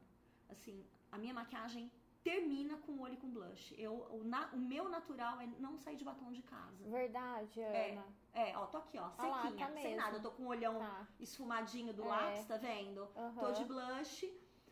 assim, 0.49 0.85
a 1.11 1.17
minha 1.17 1.33
maquiagem 1.33 1.91
termina 2.23 2.77
com 2.77 2.99
olho 3.01 3.13
e 3.13 3.17
com 3.17 3.29
blush. 3.29 3.73
Eu, 3.77 3.93
o, 4.11 4.23
na- 4.23 4.49
o 4.53 4.57
meu 4.57 4.89
natural 4.89 5.39
é 5.41 5.47
não 5.59 5.77
sair 5.77 5.95
de 5.95 6.03
batom 6.05 6.31
de 6.31 6.41
casa. 6.43 6.83
Verdade, 6.89 7.59
É, 7.61 7.91
Ana. 7.91 8.01
É, 8.01 8.24
ó, 8.55 8.65
tô 8.67 8.77
aqui, 8.77 8.97
ó, 8.97 9.09
Ah 9.17 9.27
lá, 9.27 9.41
sequinha, 9.43 9.67
tá 9.67 9.73
sem 9.73 9.95
nada. 9.95 10.17
Eu 10.17 10.21
tô 10.21 10.31
com 10.31 10.43
o 10.43 10.47
olhão 10.47 10.77
Tá. 10.79 11.07
esfumadinho 11.19 11.93
do 11.93 12.03
É. 12.03 12.07
lápis, 12.07 12.45
tá 12.45 12.57
vendo? 12.57 13.07
Aham. 13.15 13.39
Tô 13.39 13.51
de 13.51 13.63
blush, 13.65 14.29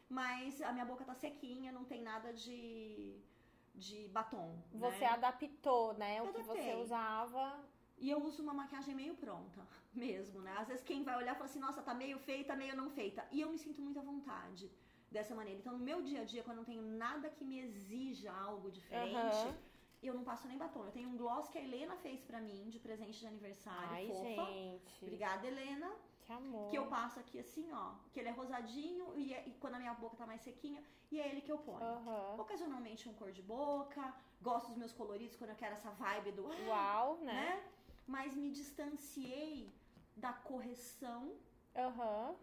mas 0.09 0.61
a 0.61 0.71
minha 0.73 0.85
boca 0.85 1.03
tá 1.05 1.13
sequinha, 1.13 1.71
não 1.71 1.85
tem 1.85 2.01
nada 2.01 2.33
de, 2.33 3.19
de 3.73 4.07
batom. 4.09 4.57
Você 4.73 5.05
né? 5.05 5.07
adaptou, 5.07 5.93
né? 5.93 6.21
O 6.21 6.25
Eu 6.27 6.33
que 6.33 6.41
você 6.41 6.51
adaptei. 6.59 6.81
usava. 6.81 7.59
E 7.97 8.09
eu 8.09 8.21
uso 8.23 8.43
uma 8.43 8.53
maquiagem 8.53 8.93
meio 8.95 9.15
pronta, 9.15 9.61
mesmo, 9.93 10.41
né? 10.41 10.53
Às 10.57 10.67
vezes 10.67 10.83
quem 10.83 11.03
vai 11.03 11.15
olhar 11.15 11.35
fala 11.35 11.45
assim, 11.45 11.59
nossa, 11.59 11.81
tá 11.81 11.93
meio 11.93 12.19
feita, 12.19 12.55
meio 12.55 12.75
não 12.75 12.89
feita. 12.89 13.25
E 13.31 13.39
eu 13.39 13.49
me 13.49 13.57
sinto 13.57 13.81
muito 13.81 13.99
à 13.99 14.01
vontade 14.03 14.69
dessa 15.09 15.33
maneira. 15.35 15.59
Então, 15.59 15.73
no 15.77 15.83
meu 15.83 16.01
dia 16.01 16.21
a 16.21 16.25
dia, 16.25 16.43
quando 16.43 16.57
eu 16.57 16.61
não 16.63 16.65
tenho 16.65 16.81
nada 16.81 17.29
que 17.29 17.45
me 17.45 17.59
exija 17.59 18.31
algo 18.33 18.69
diferente, 18.71 19.55
Eu 20.07 20.13
não 20.13 20.23
passo 20.23 20.47
nem 20.47 20.57
batom. 20.57 20.83
Eu 20.85 20.91
tenho 20.91 21.09
um 21.09 21.17
gloss 21.17 21.47
que 21.49 21.57
a 21.57 21.61
Helena 21.61 21.95
fez 21.97 22.21
pra 22.21 22.39
mim 22.41 22.69
de 22.69 22.79
presente 22.79 23.19
de 23.19 23.27
aniversário, 23.27 23.89
Ai, 23.91 24.07
fofa. 24.07 24.23
gente. 24.51 25.03
Obrigada, 25.03 25.47
Helena. 25.47 25.91
Que 26.25 26.31
amor. 26.31 26.69
Que 26.69 26.77
eu 26.77 26.85
passo 26.87 27.19
aqui 27.19 27.37
assim, 27.39 27.71
ó. 27.71 27.93
Que 28.11 28.19
ele 28.19 28.29
é 28.29 28.31
rosadinho 28.31 29.13
e, 29.17 29.33
é- 29.33 29.43
e 29.47 29.51
quando 29.61 29.75
a 29.75 29.79
minha 29.79 29.93
boca 29.93 30.15
tá 30.15 30.25
mais 30.25 30.41
sequinha, 30.41 30.81
e 31.11 31.19
é 31.19 31.27
ele 31.29 31.41
que 31.41 31.51
eu 31.51 31.57
ponho. 31.57 31.83
Aham. 31.83 32.35
Ocasionalmente 32.39 33.07
um 33.09 33.13
cor 33.13 33.31
de 33.31 33.41
boca, 33.41 34.13
gosto 34.41 34.67
dos 34.69 34.77
meus 34.77 34.93
coloridos 34.93 35.35
quando 35.35 35.51
eu 35.51 35.55
quero 35.55 35.75
essa 35.75 35.91
vibe 35.91 36.31
do. 36.31 36.43
Uau, 36.69 37.17
né? 37.17 37.33
né? 37.33 37.63
Mas 38.07 38.35
me 38.35 38.49
distanciei 38.51 39.73
da 40.15 40.31
correção 40.33 41.33
Aham. 41.75 42.35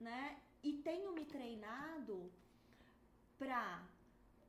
né? 0.00 0.38
E 0.62 0.72
tenho 0.78 1.12
me 1.12 1.24
treinado 1.24 2.30
pra 3.38 3.82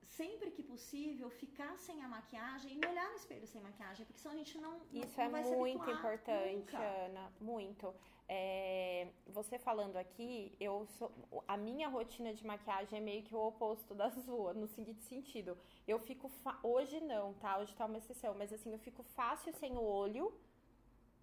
sempre 0.08 0.52
que 0.52 0.64
possível 0.64 1.30
ficar 1.30 1.78
sem 1.78 2.02
a 2.04 2.08
maquiagem 2.08 2.74
e 2.74 2.76
me 2.78 2.88
olhar 2.88 3.10
no 3.10 3.16
espelho 3.16 3.48
sem 3.48 3.62
maquiagem, 3.62 4.06
porque 4.06 4.20
senão 4.20 4.34
a 4.36 4.38
gente 4.38 4.58
não, 4.58 4.72
não 4.72 4.80
Isso 5.04 5.18
não 5.18 5.26
é 5.26 5.30
vai 5.30 5.44
muito 5.44 5.90
importante, 5.92 6.56
nunca. 6.56 6.78
Ana. 6.78 7.32
Muito. 7.40 7.94
É, 8.28 9.08
você 9.28 9.60
falando 9.60 9.98
aqui, 9.98 10.56
eu 10.60 10.86
sou, 10.98 11.12
a 11.48 11.56
minha 11.58 11.88
rotina 11.88 12.34
de 12.34 12.46
maquiagem 12.46 12.98
é 12.98 13.02
meio 13.02 13.24
que 13.24 13.36
o 13.36 13.40
oposto 13.48 13.94
da 13.96 14.10
sua, 14.12 14.54
no 14.54 14.68
seguinte 14.68 15.04
sentido. 15.04 15.58
Eu 15.88 16.00
fico. 16.00 16.32
Hoje 16.64 17.00
não, 17.02 17.34
tá? 17.36 17.58
Hoje 17.60 17.76
tá 17.76 17.86
uma 17.86 17.98
exceção, 17.98 18.34
mas 18.36 18.52
assim, 18.52 18.72
eu 18.72 18.80
fico 18.80 19.04
fácil 19.04 19.54
sem 19.54 19.78
o 19.78 19.84
olho, 19.84 20.34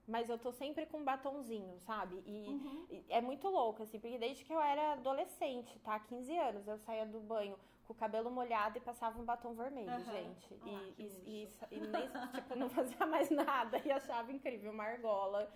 mas 0.06 0.28
eu 0.28 0.38
tô 0.38 0.52
sempre 0.52 0.86
com 0.86 0.98
um 0.98 1.04
batonzinho, 1.04 1.78
sabe? 1.80 2.22
E, 2.26 2.48
Uhum. 2.48 2.86
e 2.90 3.04
é 3.08 3.20
muito 3.20 3.48
louco, 3.48 3.82
assim, 3.82 3.98
porque 3.98 4.18
desde 4.18 4.44
que 4.44 4.52
eu 4.52 4.60
era 4.60 4.92
adolescente, 4.92 5.78
tá? 5.80 5.98
15 5.98 6.36
anos, 6.38 6.66
eu 6.68 6.78
saía 6.78 7.06
do 7.06 7.20
banho 7.20 7.56
com 7.86 7.92
o 7.92 7.96
cabelo 7.96 8.30
molhado 8.30 8.78
e 8.78 8.80
passava 8.80 9.20
um 9.20 9.24
batom 9.24 9.54
vermelho, 9.54 9.90
Aham. 9.90 10.02
gente. 10.12 10.58
Ah, 10.62 10.82
e, 10.98 11.02
e, 11.02 11.44
e 11.70 11.76
e 11.76 11.80
nem, 11.80 12.08
tipo, 12.34 12.56
não 12.56 12.68
fazia 12.70 13.06
mais 13.06 13.30
nada 13.30 13.80
e 13.84 13.90
achava 13.90 14.30
incrível 14.32 14.72
uma 14.72 14.84
argola, 14.84 15.52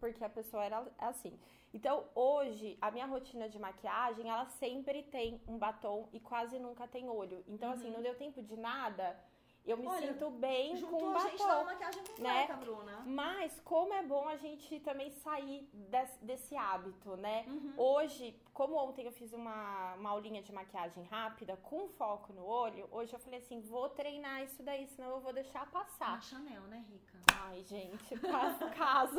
porque 0.00 0.24
a 0.24 0.28
pessoa 0.28 0.64
era 0.64 0.86
assim. 0.98 1.38
Então, 1.74 2.04
hoje, 2.14 2.78
a 2.80 2.90
minha 2.90 3.06
rotina 3.06 3.48
de 3.48 3.58
maquiagem, 3.58 4.28
ela 4.28 4.46
sempre 4.46 5.02
tem 5.02 5.40
um 5.46 5.58
batom 5.58 6.08
e 6.12 6.20
quase 6.20 6.58
nunca 6.58 6.86
tem 6.88 7.08
olho. 7.08 7.44
Então, 7.46 7.70
assim, 7.70 7.90
não 7.90 8.00
deu 8.02 8.14
tempo 8.14 8.42
de 8.42 8.56
nada, 8.56 9.18
eu 9.66 9.76
me. 9.76 9.86
Olha, 9.86 10.12
sinto 10.12 10.30
bem 10.30 10.80
com 10.82 11.02
o 11.02 11.16
a 11.16 11.18
gente 11.28 11.42
na 11.42 11.48
batom. 11.48 11.64
maquiagem 11.64 12.02
né? 12.02 12.08
completa, 12.08 12.54
Bruna. 12.54 13.02
Mas 13.06 13.60
como 13.64 13.92
é 13.92 14.02
bom 14.02 14.28
a 14.28 14.36
gente 14.36 14.80
também 14.80 15.10
sair 15.10 15.68
des- 15.72 16.18
desse 16.22 16.56
hábito, 16.56 17.16
né? 17.16 17.44
Uhum. 17.48 17.74
Hoje, 17.76 18.40
como 18.54 18.76
ontem 18.76 19.04
eu 19.06 19.12
fiz 19.12 19.32
uma, 19.32 19.94
uma 19.94 20.10
aulinha 20.10 20.42
de 20.42 20.52
maquiagem 20.52 21.04
rápida, 21.04 21.56
com 21.58 21.88
foco 21.88 22.32
no 22.32 22.44
olho, 22.46 22.88
hoje 22.90 23.12
eu 23.12 23.18
falei 23.18 23.40
assim, 23.40 23.60
vou 23.60 23.88
treinar 23.88 24.42
isso 24.44 24.62
daí, 24.62 24.86
senão 24.86 25.10
eu 25.10 25.20
vou 25.20 25.32
deixar 25.32 25.70
passar. 25.70 26.12
Na 26.12 26.20
Chanel, 26.20 26.62
né, 26.62 26.84
Rica? 26.88 27.18
Ai, 27.42 27.62
gente, 27.64 28.14
caso. 28.76 29.18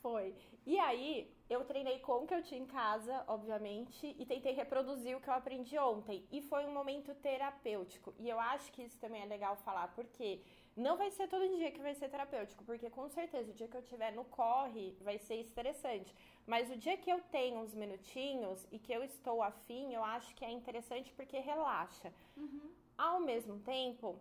Foi. 0.00 0.34
E 0.64 0.78
aí, 0.78 1.30
eu 1.48 1.64
treinei 1.64 1.98
com 2.00 2.24
o 2.24 2.26
que 2.26 2.34
eu 2.34 2.42
tinha 2.42 2.60
em 2.60 2.66
casa, 2.66 3.24
obviamente, 3.26 4.14
e 4.18 4.26
tentei 4.26 4.52
reproduzir 4.52 5.16
o 5.16 5.20
que 5.20 5.28
eu 5.28 5.34
aprendi 5.34 5.78
ontem. 5.78 6.26
E 6.30 6.42
foi 6.42 6.66
um 6.66 6.72
momento 6.72 7.14
terapêutico. 7.14 8.14
E 8.18 8.28
eu 8.28 8.38
acho 8.38 8.70
que 8.72 8.82
isso 8.82 8.98
também 8.98 9.22
é 9.22 9.26
legal 9.26 9.56
falar, 9.56 9.88
porque 9.94 10.42
não 10.76 10.96
vai 10.96 11.10
ser 11.10 11.26
todo 11.26 11.48
dia 11.56 11.72
que 11.72 11.80
vai 11.80 11.94
ser 11.94 12.08
terapêutico, 12.08 12.62
porque 12.64 12.88
com 12.90 13.08
certeza 13.08 13.50
o 13.50 13.54
dia 13.54 13.66
que 13.66 13.76
eu 13.76 13.80
estiver 13.80 14.12
no 14.12 14.24
corre 14.24 14.96
vai 15.00 15.18
ser 15.18 15.36
estressante. 15.36 16.14
Mas 16.46 16.70
o 16.70 16.76
dia 16.76 16.96
que 16.96 17.10
eu 17.10 17.20
tenho 17.32 17.60
uns 17.60 17.74
minutinhos 17.74 18.66
e 18.70 18.78
que 18.78 18.92
eu 18.92 19.02
estou 19.02 19.42
afim, 19.42 19.92
eu 19.92 20.04
acho 20.04 20.34
que 20.34 20.44
é 20.44 20.50
interessante 20.50 21.12
porque 21.14 21.38
relaxa. 21.38 22.12
Uhum. 22.36 22.70
Ao 22.96 23.20
mesmo 23.20 23.58
tempo, 23.60 24.18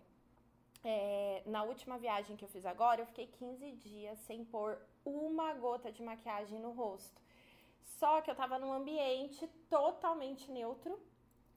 é, 0.83 1.43
na 1.45 1.63
última 1.63 1.97
viagem 1.97 2.35
que 2.35 2.43
eu 2.43 2.49
fiz 2.49 2.65
agora, 2.65 3.01
eu 3.01 3.05
fiquei 3.05 3.27
15 3.27 3.71
dias 3.73 4.17
sem 4.19 4.45
pôr 4.45 4.77
uma 5.03 5.53
gota 5.53 5.91
de 5.91 6.01
maquiagem 6.03 6.59
no 6.59 6.71
rosto. 6.71 7.21
Só 7.83 8.21
que 8.21 8.29
eu 8.29 8.35
tava 8.35 8.59
num 8.59 8.73
ambiente 8.73 9.47
totalmente 9.69 10.51
neutro 10.51 10.99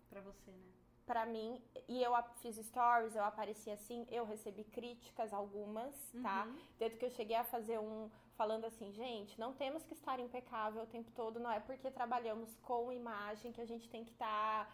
Pra 0.09 0.21
você, 0.21 0.51
né? 0.51 0.71
pra 1.11 1.27
mim. 1.27 1.61
E 1.89 2.01
eu 2.03 2.13
fiz 2.37 2.57
stories, 2.57 3.17
eu 3.17 3.25
apareci 3.25 3.69
assim, 3.69 4.07
eu 4.13 4.25
recebi 4.25 4.63
críticas, 4.63 5.33
algumas, 5.33 5.93
tá? 6.23 6.47
Uhum. 6.47 6.59
Tanto 6.79 6.97
que 6.97 7.05
eu 7.05 7.11
cheguei 7.11 7.37
a 7.37 7.43
fazer 7.43 7.81
um 7.81 8.09
falando 8.37 8.65
assim, 8.65 8.91
gente, 8.93 9.39
não 9.39 9.53
temos 9.53 9.85
que 9.85 9.93
estar 9.93 10.19
impecável 10.19 10.83
o 10.83 10.87
tempo 10.87 11.11
todo, 11.11 11.39
não 11.39 11.51
é 11.51 11.61
porque 11.61 11.91
trabalhamos 11.91 12.55
com 12.63 12.91
imagem 12.91 13.53
que 13.53 13.61
a 13.61 13.67
gente 13.67 13.89
tem 13.91 14.05
que 14.05 14.13
estar 14.13 14.73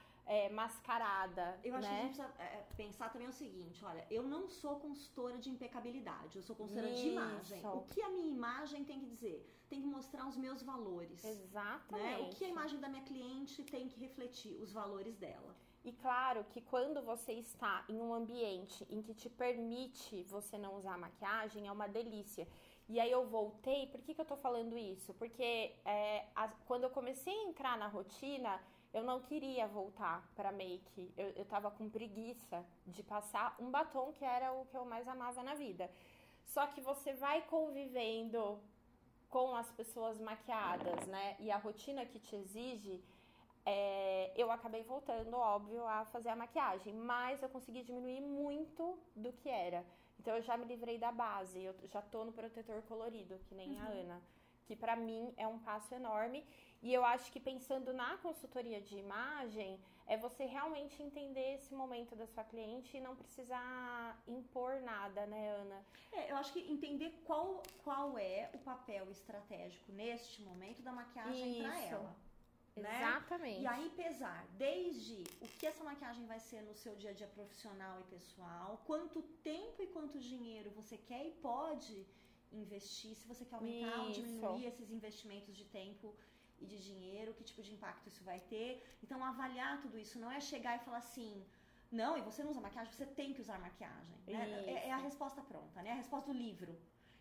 mascarada, 0.50 1.58
Eu 1.62 1.74
acho 1.76 1.88
né? 1.88 1.94
que 1.94 2.00
a 2.00 2.06
gente 2.06 2.16
precisa 2.16 2.42
é, 2.42 2.64
pensar 2.76 3.12
também 3.12 3.28
o 3.28 3.32
seguinte, 3.32 3.84
olha, 3.84 4.04
eu 4.10 4.22
não 4.22 4.48
sou 4.48 4.74
consultora 4.80 5.38
de 5.38 5.48
impecabilidade, 5.50 6.36
eu 6.36 6.42
sou 6.42 6.54
consultora 6.56 6.90
de 6.90 7.08
imagem. 7.08 7.58
Isso. 7.58 7.68
O 7.68 7.82
que 7.92 8.02
a 8.02 8.10
minha 8.10 8.28
imagem 8.28 8.84
tem 8.84 8.98
que 9.00 9.06
dizer? 9.06 9.38
Tem 9.68 9.80
que 9.80 9.86
mostrar 9.86 10.26
os 10.26 10.36
meus 10.36 10.62
valores. 10.62 11.24
Exatamente. 11.24 12.04
Né? 12.04 12.18
O 12.18 12.34
que 12.34 12.44
a 12.44 12.48
imagem 12.48 12.78
da 12.80 12.88
minha 12.88 13.02
cliente 13.02 13.62
tem 13.64 13.88
que 13.88 13.98
refletir? 14.00 14.54
Os 14.60 14.72
valores 14.72 15.16
dela. 15.16 15.54
E 15.84 15.92
claro 15.92 16.44
que 16.50 16.60
quando 16.60 17.00
você 17.02 17.32
está 17.34 17.84
em 17.88 18.00
um 18.00 18.12
ambiente 18.12 18.84
em 18.90 19.00
que 19.00 19.14
te 19.14 19.28
permite 19.30 20.24
você 20.24 20.58
não 20.58 20.74
usar 20.76 20.98
maquiagem, 20.98 21.68
é 21.68 21.72
uma 21.72 21.86
delícia. 21.86 22.46
E 22.88 22.98
aí 23.00 23.10
eu 23.10 23.24
voltei, 23.26 23.86
por 23.88 24.00
que, 24.02 24.12
que 24.14 24.20
eu 24.20 24.24
tô 24.24 24.36
falando 24.36 24.76
isso? 24.76 25.14
Porque 25.14 25.72
é, 25.84 26.26
a- 26.34 26.48
quando 26.66 26.84
eu 26.84 26.90
comecei 26.90 27.32
a 27.32 27.44
entrar 27.48 27.78
na 27.78 27.86
rotina, 27.86 28.60
eu 28.92 29.02
não 29.02 29.20
queria 29.20 29.66
voltar 29.66 30.26
pra 30.34 30.52
make. 30.52 31.12
Eu, 31.16 31.28
eu 31.30 31.44
tava 31.44 31.70
com 31.70 31.88
preguiça 31.88 32.64
de 32.86 33.02
passar 33.02 33.56
um 33.58 33.70
batom 33.70 34.12
que 34.12 34.24
era 34.24 34.52
o 34.52 34.66
que 34.66 34.76
eu 34.76 34.84
mais 34.84 35.06
amava 35.06 35.42
na 35.42 35.54
vida. 35.54 35.90
Só 36.44 36.66
que 36.66 36.80
você 36.80 37.12
vai 37.14 37.42
convivendo 37.42 38.60
com 39.28 39.54
as 39.54 39.70
pessoas 39.72 40.20
maquiadas, 40.20 41.06
né? 41.06 41.36
E 41.38 41.50
a 41.50 41.56
rotina 41.56 42.06
que 42.06 42.18
te 42.18 42.36
exige, 42.36 43.02
é, 43.64 44.32
eu 44.36 44.50
acabei 44.50 44.82
voltando, 44.84 45.36
óbvio, 45.36 45.84
a 45.86 46.04
fazer 46.06 46.28
a 46.28 46.36
maquiagem, 46.36 46.94
mas 46.94 47.42
eu 47.42 47.48
consegui 47.48 47.82
diminuir 47.82 48.20
muito 48.20 48.98
do 49.14 49.32
que 49.32 49.48
era. 49.48 49.84
Então 50.18 50.34
eu 50.36 50.42
já 50.42 50.56
me 50.56 50.64
livrei 50.64 50.98
da 50.98 51.12
base, 51.12 51.62
eu 51.62 51.74
já 51.84 52.00
tô 52.00 52.24
no 52.24 52.32
protetor 52.32 52.80
colorido, 52.82 53.38
que 53.48 53.54
nem 53.54 53.78
a 53.78 53.86
Ana, 53.86 54.22
que 54.64 54.74
pra 54.74 54.96
mim 54.96 55.34
é 55.36 55.46
um 55.46 55.58
passo 55.58 55.94
enorme. 55.94 56.44
E 56.86 56.94
eu 56.94 57.04
acho 57.04 57.32
que 57.32 57.40
pensando 57.40 57.92
na 57.92 58.16
consultoria 58.18 58.80
de 58.80 58.96
imagem, 58.96 59.76
é 60.06 60.16
você 60.16 60.44
realmente 60.44 61.02
entender 61.02 61.54
esse 61.54 61.74
momento 61.74 62.14
da 62.14 62.28
sua 62.28 62.44
cliente 62.44 62.96
e 62.96 63.00
não 63.00 63.16
precisar 63.16 64.22
impor 64.28 64.80
nada, 64.82 65.26
né, 65.26 65.48
Ana? 65.62 65.84
É, 66.12 66.30
eu 66.30 66.36
acho 66.36 66.52
que 66.52 66.60
entender 66.60 67.10
qual, 67.24 67.60
qual 67.82 68.16
é 68.16 68.48
o 68.54 68.58
papel 68.58 69.10
estratégico 69.10 69.90
neste 69.90 70.40
momento 70.42 70.80
da 70.80 70.92
maquiagem 70.92 71.60
para 71.60 71.82
ela. 71.86 72.16
né? 72.76 72.96
Exatamente. 72.98 73.62
E 73.62 73.66
aí 73.66 73.90
pesar 73.96 74.46
desde 74.52 75.24
o 75.40 75.48
que 75.58 75.66
essa 75.66 75.82
maquiagem 75.82 76.24
vai 76.24 76.38
ser 76.38 76.62
no 76.62 76.74
seu 76.76 76.94
dia 76.94 77.10
a 77.10 77.14
dia 77.14 77.26
profissional 77.26 77.98
e 77.98 78.04
pessoal, 78.04 78.80
quanto 78.86 79.22
tempo 79.42 79.82
e 79.82 79.88
quanto 79.88 80.20
dinheiro 80.20 80.70
você 80.70 80.96
quer 80.96 81.26
e 81.26 81.32
pode 81.32 82.06
investir, 82.52 83.16
se 83.16 83.26
você 83.26 83.44
quer 83.44 83.56
aumentar 83.56 84.02
ou 84.02 84.10
Isso. 84.10 84.20
diminuir 84.20 84.66
esses 84.66 84.88
investimentos 84.92 85.56
de 85.56 85.64
tempo 85.64 86.14
e 86.60 86.66
de 86.66 86.78
dinheiro, 86.82 87.34
que 87.34 87.44
tipo 87.44 87.62
de 87.62 87.72
impacto 87.72 88.08
isso 88.08 88.22
vai 88.24 88.40
ter. 88.40 88.82
Então 89.02 89.22
avaliar 89.24 89.80
tudo 89.80 89.98
isso 89.98 90.18
não 90.18 90.30
é 90.30 90.40
chegar 90.40 90.76
e 90.76 90.84
falar 90.84 90.98
assim, 90.98 91.44
não, 91.90 92.16
e 92.18 92.22
você 92.22 92.42
não 92.42 92.50
usa 92.50 92.60
maquiagem, 92.60 92.92
você 92.92 93.06
tem 93.06 93.32
que 93.32 93.40
usar 93.40 93.58
maquiagem. 93.58 94.16
né? 94.26 94.64
É, 94.66 94.88
é 94.88 94.92
a 94.92 94.96
resposta 94.96 95.40
pronta, 95.42 95.82
né? 95.82 95.90
É 95.90 95.92
a 95.92 95.96
resposta 95.96 96.32
do 96.32 96.36
livro. 96.38 96.76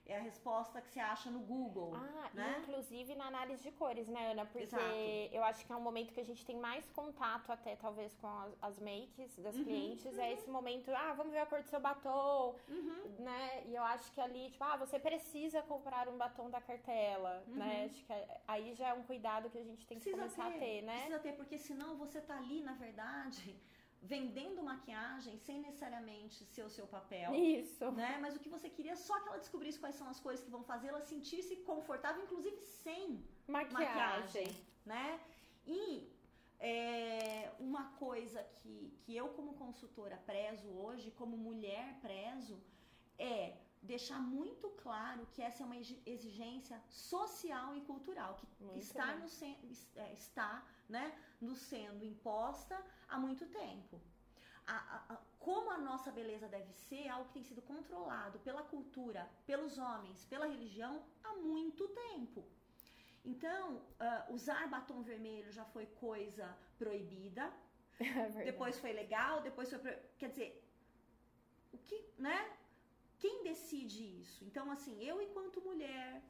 É 0.08 0.18
a 0.18 0.22
resposta 0.22 0.80
que 0.82 0.90
você 0.92 1.00
acha 1.00 1.32
no 1.32 1.40
Google. 1.40 1.94
Ah, 1.96 2.30
né? 2.34 2.60
inclusive 2.62 3.16
na 3.16 3.26
análise 3.26 3.64
de 3.64 3.72
cores, 3.72 4.08
né, 4.08 4.32
Ana? 4.32 4.46
Porque 4.46 4.64
Exato. 4.64 4.84
eu 5.32 5.44
acho 5.44 5.66
que 5.66 5.72
é 5.72 5.76
um 5.76 5.82
momento 5.82 6.14
que 6.14 6.20
a 6.20 6.24
gente 6.26 6.46
tem 6.46 6.56
mais 6.58 6.88
contato 6.92 7.52
até, 7.52 7.76
talvez, 7.76 8.16
com 8.18 8.28
as, 8.28 8.54
as 8.62 8.80
makes 8.80 9.36
das 9.40 9.56
Uhum, 9.56 9.64
clientes. 9.64 10.18
É 10.18 10.32
esse 10.34 10.48
momento, 10.50 10.92
ah, 10.92 11.14
vamos 11.14 11.34
ver 11.34 11.40
a 11.40 11.46
cor 11.48 11.62
do 11.64 11.68
seu 11.70 11.80
batom, 11.80 12.56
Uhum. 12.70 13.16
né? 13.20 13.64
E 13.66 13.74
eu 13.76 13.84
acho 13.84 14.12
que 14.12 14.22
ali, 14.22 14.52
tipo, 14.52 14.64
ah, 14.64 14.78
você 14.78 15.00
precisa 15.00 15.62
comprar 15.64 16.08
um 16.08 16.18
batom 16.18 16.50
da 16.52 16.62
cartela, 16.62 17.44
né? 17.48 17.80
Uhum. 17.82 17.86
Acho 17.86 18.06
que 18.06 18.14
é- 18.14 18.42
aí 18.48 18.74
já 18.76 18.90
é 18.90 18.94
um 18.94 19.04
cuidado 19.04 19.50
que 19.50 19.58
a 19.58 19.64
gente 19.64 19.88
tem 19.88 20.00
que 20.00 20.12
começar 20.12 20.48
a 20.48 20.52
ter, 20.52 20.84
né? 20.84 20.94
Precisa 20.98 21.20
ter, 21.20 21.34
porque 21.34 21.58
senão 21.58 21.98
você 21.98 22.22
tá 22.22 22.38
ali, 22.38 22.62
na 22.62 22.74
verdade, 22.74 23.60
vendendo 24.14 24.62
maquiagem 24.72 25.36
sem 25.46 25.58
necessariamente 25.68 26.38
ser 26.54 26.64
o 26.70 26.70
seu 26.78 26.88
papel. 26.96 27.30
Isso. 27.34 27.86
Né? 28.02 28.12
Mas 28.24 28.36
o 28.36 28.40
que 28.44 28.50
você 28.56 28.70
queria 28.76 28.94
é 28.94 29.02
só 29.08 29.16
que 29.22 29.28
ela 29.30 29.38
descobrisse 29.46 29.80
quais 29.84 29.96
são 29.96 30.08
as 30.14 30.20
cores 30.26 30.42
que 30.46 30.52
vão 30.56 30.64
fazer 30.72 30.88
ela 30.92 31.02
sentir-se 31.02 31.56
confortável, 31.72 32.24
inclusive 32.24 32.58
sem 32.84 33.24
Maquiagem. 33.48 34.48
maquiagem, 34.48 34.48
né? 34.86 35.20
E 35.66 35.82
é, 36.60 37.52
uma 37.60 37.86
coisa 38.06 38.44
que, 38.60 38.76
que 39.02 39.16
eu 39.16 39.30
como 39.38 39.54
consultora 39.64 40.18
prezo 40.32 40.68
hoje, 40.70 41.12
como 41.12 41.36
mulher 41.50 41.88
prezo, 42.02 42.58
é 43.18 43.58
deixar 43.82 44.20
muito 44.20 44.70
claro 44.86 45.28
que 45.34 45.42
essa 45.42 45.64
é 45.64 45.66
uma 45.66 45.78
exi- 45.78 46.02
exigência 46.06 46.78
social 46.90 47.76
e 47.76 47.82
cultural 47.82 48.36
que 48.40 48.48
Muito 48.64 48.80
está, 48.80 49.08
bem. 49.08 49.20
no, 49.20 50.02
é, 50.06 50.14
está 50.14 50.64
né, 50.90 51.18
nos 51.42 51.60
sendo 51.60 52.04
imposta 52.06 52.76
há 53.08 53.18
muito 53.20 53.46
tempo. 53.48 54.02
A- 54.68 54.74
a- 54.96 55.14
a- 55.14 55.22
como 55.40 55.70
a 55.70 55.78
nossa 55.78 56.12
beleza 56.12 56.48
deve 56.48 56.74
ser 56.74 57.04
é 57.06 57.10
algo 57.10 57.28
que 57.28 57.34
tem 57.34 57.44
sido 57.44 57.62
controlado 57.62 58.40
pela 58.40 58.64
cultura, 58.64 59.30
pelos 59.46 59.78
homens, 59.78 60.26
pela 60.26 60.48
religião 60.48 61.04
há 61.24 61.34
muito 61.34 61.88
tempo. 61.90 62.44
Então, 63.24 63.82
ah, 64.00 64.26
usar 64.30 64.68
batom 64.68 65.02
vermelho 65.02 65.52
já 65.52 65.66
foi 65.66 65.86
coisa 65.88 66.56
proibida, 66.78 67.52
É 68.00 68.44
depois 68.44 68.78
foi 68.80 68.92
legal, 68.94 69.42
depois 69.42 69.70
foi. 69.70 69.80
pro- 69.80 70.00
Quer 70.18 70.30
dizer, 70.30 70.64
o 71.72 71.78
que, 71.78 71.98
né? 72.18 72.58
Quem 73.20 73.44
decide 73.44 74.22
isso? 74.22 74.44
Então, 74.44 74.70
assim, 74.72 75.02
eu 75.04 75.22
enquanto 75.22 75.62
mulher, 75.62 76.22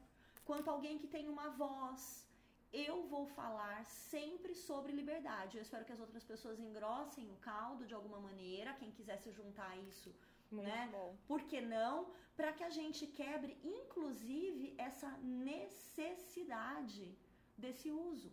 quanto 0.44 0.70
alguém 0.70 0.98
que 0.98 1.08
tem 1.08 1.28
uma 1.28 1.48
voz, 1.50 2.25
eu 2.72 3.06
vou 3.06 3.26
falar 3.26 3.84
sempre 3.86 4.54
sobre 4.54 4.92
liberdade. 4.92 5.56
Eu 5.56 5.62
espero 5.62 5.84
que 5.84 5.92
as 5.92 6.00
outras 6.00 6.24
pessoas 6.24 6.58
engrossem 6.58 7.30
o 7.30 7.36
caldo 7.36 7.86
de 7.86 7.94
alguma 7.94 8.20
maneira. 8.20 8.74
Quem 8.74 8.90
quiser 8.90 9.18
se 9.18 9.30
juntar 9.32 9.70
a 9.70 9.76
isso, 9.76 10.14
Muito 10.50 10.68
né? 10.68 10.88
bom. 10.90 11.16
Por 11.26 11.42
que 11.42 11.60
não? 11.60 12.10
Para 12.36 12.52
que 12.52 12.64
a 12.64 12.70
gente 12.70 13.06
quebre, 13.06 13.56
inclusive, 13.62 14.74
essa 14.78 15.10
necessidade 15.22 17.16
desse 17.56 17.90
uso. 17.90 18.30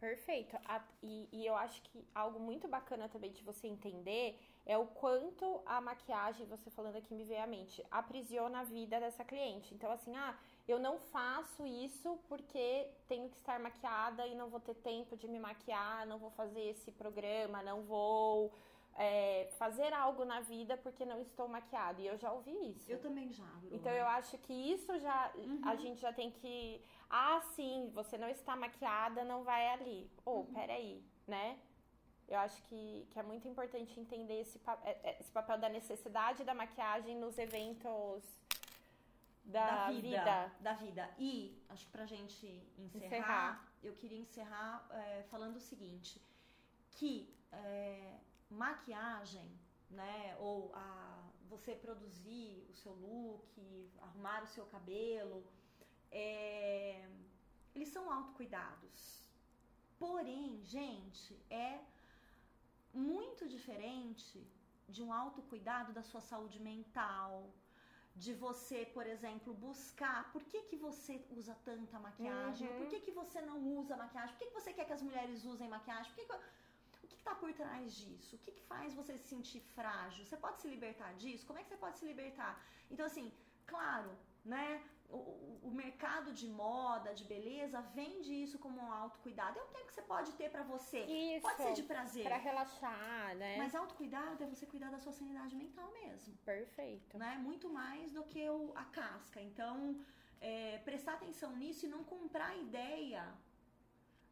Perfeito. 0.00 0.56
E, 1.02 1.28
e 1.32 1.44
eu 1.44 1.56
acho 1.56 1.82
que 1.82 2.06
algo 2.14 2.38
muito 2.38 2.68
bacana 2.68 3.08
também 3.08 3.32
de 3.32 3.42
você 3.42 3.66
entender 3.66 4.38
é 4.64 4.78
o 4.78 4.86
quanto 4.86 5.60
a 5.66 5.80
maquiagem, 5.80 6.46
você 6.46 6.70
falando 6.70 6.96
aqui 6.96 7.12
me 7.12 7.24
veio 7.24 7.42
à 7.42 7.46
mente, 7.46 7.84
aprisiona 7.90 8.60
a 8.60 8.64
vida 8.64 9.00
dessa 9.00 9.24
cliente. 9.24 9.74
Então, 9.74 9.90
assim, 9.90 10.14
ah, 10.16 10.38
eu 10.72 10.78
não 10.78 10.98
faço 10.98 11.66
isso 11.66 12.18
porque 12.28 12.88
tenho 13.08 13.28
que 13.30 13.36
estar 13.36 13.58
maquiada 13.58 14.26
e 14.26 14.34
não 14.34 14.48
vou 14.48 14.60
ter 14.60 14.74
tempo 14.74 15.16
de 15.16 15.26
me 15.26 15.38
maquiar, 15.38 16.06
não 16.06 16.18
vou 16.18 16.30
fazer 16.30 16.60
esse 16.70 16.92
programa, 16.92 17.62
não 17.62 17.82
vou 17.82 18.52
é, 18.96 19.48
fazer 19.58 19.92
algo 19.92 20.24
na 20.24 20.40
vida 20.40 20.76
porque 20.76 21.04
não 21.04 21.20
estou 21.20 21.48
maquiada. 21.48 22.00
E 22.02 22.06
eu 22.06 22.18
já 22.18 22.32
ouvi 22.32 22.52
isso. 22.70 22.90
Eu 22.90 23.00
também 23.00 23.32
já. 23.32 23.48
Então 23.70 23.92
eu 23.92 24.06
acho 24.06 24.36
que 24.38 24.52
isso 24.52 24.98
já 24.98 25.32
a 25.62 25.76
gente 25.76 26.00
já 26.00 26.12
tem 26.12 26.30
que. 26.30 26.82
Ah, 27.08 27.40
sim, 27.54 27.90
você 27.94 28.18
não 28.18 28.28
está 28.28 28.54
maquiada, 28.54 29.24
não 29.24 29.44
vai 29.44 29.68
ali. 29.68 30.10
Ou, 30.24 30.44
peraí, 30.46 31.02
né? 31.26 31.58
Eu 32.28 32.38
acho 32.40 32.62
que, 32.64 33.06
que 33.10 33.18
é 33.18 33.22
muito 33.22 33.48
importante 33.48 33.98
entender 33.98 34.42
esse, 34.42 34.60
é- 34.84 34.98
é- 35.02 35.16
esse 35.18 35.32
papel 35.32 35.56
da 35.58 35.68
necessidade 35.70 36.44
da 36.44 36.52
maquiagem 36.52 37.16
nos 37.16 37.38
eventos 37.38 38.22
da, 39.48 39.90
vida. 39.90 40.52
Da 40.60 40.74
vida. 40.74 41.10
E, 41.18 41.58
acho 41.68 41.86
que 41.86 41.92
pra 41.92 42.06
gente 42.06 42.46
encerrar, 42.76 43.06
Encerrar. 43.06 43.72
eu 43.82 43.94
queria 43.94 44.18
encerrar 44.18 44.86
é, 44.90 45.22
falando 45.24 45.56
o 45.56 45.60
seguinte: 45.60 46.20
que 46.90 47.34
é, 47.50 48.18
maquiagem, 48.50 49.48
né, 49.90 50.36
ou 50.38 50.70
a, 50.74 51.30
você 51.48 51.74
produzir 51.74 52.66
o 52.68 52.74
seu 52.74 52.92
look, 52.92 53.90
arrumar 54.02 54.42
o 54.42 54.46
seu 54.46 54.66
cabelo, 54.66 55.46
é, 56.10 57.08
eles 57.74 57.88
são 57.88 58.10
autocuidados. 58.10 59.26
Porém, 59.98 60.62
gente, 60.62 61.34
é 61.50 61.80
muito 62.92 63.48
diferente 63.48 64.46
de 64.88 65.02
um 65.02 65.12
autocuidado 65.12 65.92
da 65.92 66.02
sua 66.02 66.20
saúde 66.20 66.60
mental, 66.60 67.50
de 68.24 68.32
você, 68.44 68.78
por 68.96 69.06
exemplo, 69.14 69.50
buscar 69.68 70.20
por 70.32 70.42
que, 70.50 70.60
que 70.70 70.76
você 70.86 71.14
usa 71.40 71.54
tanta 71.70 71.96
maquiagem, 72.06 72.68
Uhum. 72.68 72.78
por 72.78 72.86
que, 72.92 72.98
que 73.06 73.12
você 73.20 73.40
não 73.50 73.58
usa 73.80 73.96
maquiagem, 74.04 74.32
por 74.34 74.38
que, 74.40 74.46
que 74.50 74.58
você 74.60 74.72
quer 74.76 74.86
que 74.88 74.92
as 74.98 75.02
mulheres 75.08 75.44
usem 75.44 75.68
maquiagem, 75.76 76.10
por 76.12 76.16
que 76.20 76.26
que- 76.26 76.58
o 77.04 77.06
que 77.10 77.14
está 77.22 77.34
por 77.42 77.52
trás 77.60 77.94
disso? 78.00 78.36
O 78.36 78.38
que, 78.44 78.50
que 78.56 78.62
faz 78.72 78.94
você 79.00 79.12
se 79.16 79.28
sentir 79.34 79.60
frágil? 79.76 80.24
Você 80.24 80.36
pode 80.36 80.60
se 80.60 80.68
libertar 80.74 81.10
disso? 81.22 81.46
Como 81.46 81.58
é 81.58 81.62
que 81.62 81.68
você 81.70 81.76
pode 81.84 81.96
se 81.98 82.04
libertar? 82.12 82.52
Então, 82.90 83.06
assim, 83.10 83.26
claro, 83.66 84.10
né? 84.44 84.82
O, 85.08 85.16
o- 85.62 85.70
mercado 85.70 86.32
de 86.32 86.46
moda, 86.48 87.14
de 87.14 87.24
beleza, 87.24 87.80
vende 87.94 88.32
isso 88.44 88.58
como 88.58 88.78
um 88.80 88.92
autocuidado. 88.92 89.58
É 89.58 89.62
um 89.62 89.68
tempo 89.68 89.86
que 89.86 89.94
você 89.94 90.02
pode 90.02 90.32
ter 90.32 90.50
pra 90.50 90.62
você. 90.62 91.00
Isso. 91.04 91.40
Pode 91.46 91.62
ser 91.62 91.72
de 91.72 91.82
prazer. 91.84 92.24
Pra 92.24 92.36
relaxar, 92.36 93.34
né? 93.36 93.56
Mas 93.56 93.74
autocuidado 93.74 94.42
é 94.44 94.46
você 94.46 94.66
cuidar 94.66 94.90
da 94.90 94.98
sua 94.98 95.12
sanidade 95.12 95.54
mental 95.56 95.90
mesmo 95.92 96.36
Perfeito. 96.44 97.16
né? 97.16 97.36
Muito 97.48 97.68
mais 97.70 98.12
do 98.12 98.22
que 98.24 98.46
o, 98.50 98.72
a 98.74 98.84
casca. 98.84 99.40
Então, 99.40 99.98
é, 100.40 100.78
prestar 100.78 101.14
atenção 101.14 101.56
nisso 101.56 101.86
e 101.86 101.88
não 101.88 102.02
comprar 102.04 102.48
a 102.50 102.56
ideia, 102.56 103.24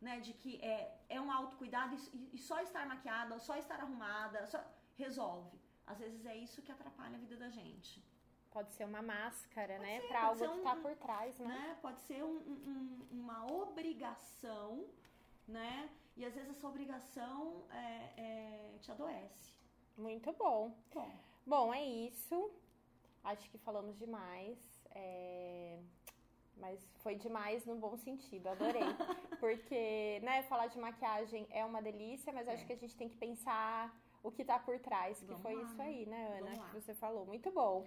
né, 0.01 0.21
de 0.21 0.33
que 0.35 0.61
é, 0.63 0.99
é 1.09 1.21
um 1.21 1.31
autocuidado 1.33 1.97
e, 2.13 2.31
e 2.35 2.39
só 2.39 2.61
estar 2.61 2.87
maquiada, 2.87 3.33
ou 3.35 3.41
só 3.41 3.57
estar 3.57 3.81
arrumada, 3.81 4.47
só 4.47 4.63
resolve. 4.97 5.59
Às 5.87 5.99
vezes 5.99 6.27
é 6.27 6.37
isso 6.37 6.61
que 6.63 6.73
atrapalha 6.73 7.17
a 7.17 7.19
vida 7.19 7.37
da 7.37 7.49
gente, 7.49 8.05
Pode 8.57 8.73
ser 8.73 8.85
uma 8.85 9.03
máscara, 9.03 9.79
né? 9.81 10.01
ser, 10.01 10.09
pra 10.09 10.29
pode 10.29 10.43
algo 10.45 10.55
que 10.55 10.61
um- 10.61 10.65
tá 10.65 10.77
por 10.77 10.97
trás, 10.97 11.39
né? 11.39 11.47
né? 11.47 11.79
Pode 11.83 12.01
ser 12.01 12.25
um- 12.25 12.39
um- 12.39 12.63
um- 13.13 13.21
uma 13.21 13.45
obrigação, 13.53 14.87
né? 15.47 15.91
E 16.17 16.25
às 16.25 16.33
vezes 16.35 16.49
essa 16.57 16.67
obrigação 16.67 17.65
é, 17.71 18.13
é, 18.17 18.79
te 18.81 18.91
adoece. 18.91 19.53
Muito 19.99 20.33
bom. 20.33 20.73
Bom, 20.95 21.11
Bom, 21.47 21.75
é 21.75 21.85
isso. 21.85 22.51
Acho 23.23 23.47
que 23.51 23.59
falamos 23.59 23.99
demais. 23.99 24.59
é, 24.95 25.79
Mas 26.59 26.81
foi 27.03 27.15
demais 27.17 27.67
no 27.67 27.75
bom 27.77 27.95
sentido, 27.99 28.47
adorei. 28.47 28.81
Porque, 29.39 30.19
né, 30.23 30.43
falar 30.45 30.69
de 30.69 30.79
maquiagem 30.79 31.47
é 31.51 31.63
uma 31.63 31.83
delícia, 31.83 32.33
mas 32.33 32.49
acho 32.49 32.63
É. 32.63 32.67
que 32.67 32.73
a 32.73 32.77
gente 32.77 32.97
tem 32.97 33.11
que 33.11 33.17
pensar 33.19 33.95
o 34.23 34.31
que 34.33 34.43
tá 34.43 34.59
por 34.59 34.79
trás, 34.79 35.19
que 35.21 35.27
Vamos 35.27 35.43
foi 35.43 35.55
lá, 35.55 35.63
isso 35.65 35.83
aí, 35.83 36.07
né, 36.07 36.39
Ana, 36.41 36.53
que 36.71 36.81
você 36.81 36.95
falou. 36.95 37.27
Muito 37.27 37.51
bom. 37.53 37.87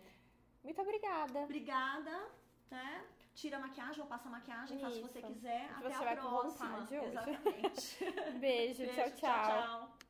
Muito 0.64 0.82
obrigada. 0.82 1.40
Obrigada, 1.40 2.28
né? 2.70 3.06
Tira 3.34 3.58
a 3.58 3.60
maquiagem 3.60 4.02
ou 4.02 4.08
passa 4.08 4.28
a 4.28 4.32
maquiagem, 4.32 4.80
faça 4.80 4.98
o 4.98 5.02
que 5.02 5.08
você 5.08 5.20
Isso. 5.20 5.28
quiser. 5.28 5.70
Até 5.72 5.90
você 5.90 5.96
a 5.96 6.00
vai 6.00 6.18
com 6.18 6.30
próxima. 6.30 6.88
Exatamente. 6.92 8.06
Beijo, 8.40 8.84
Beijo, 8.84 8.94
tchau, 8.94 9.12
tchau. 9.12 9.18
tchau. 9.18 10.09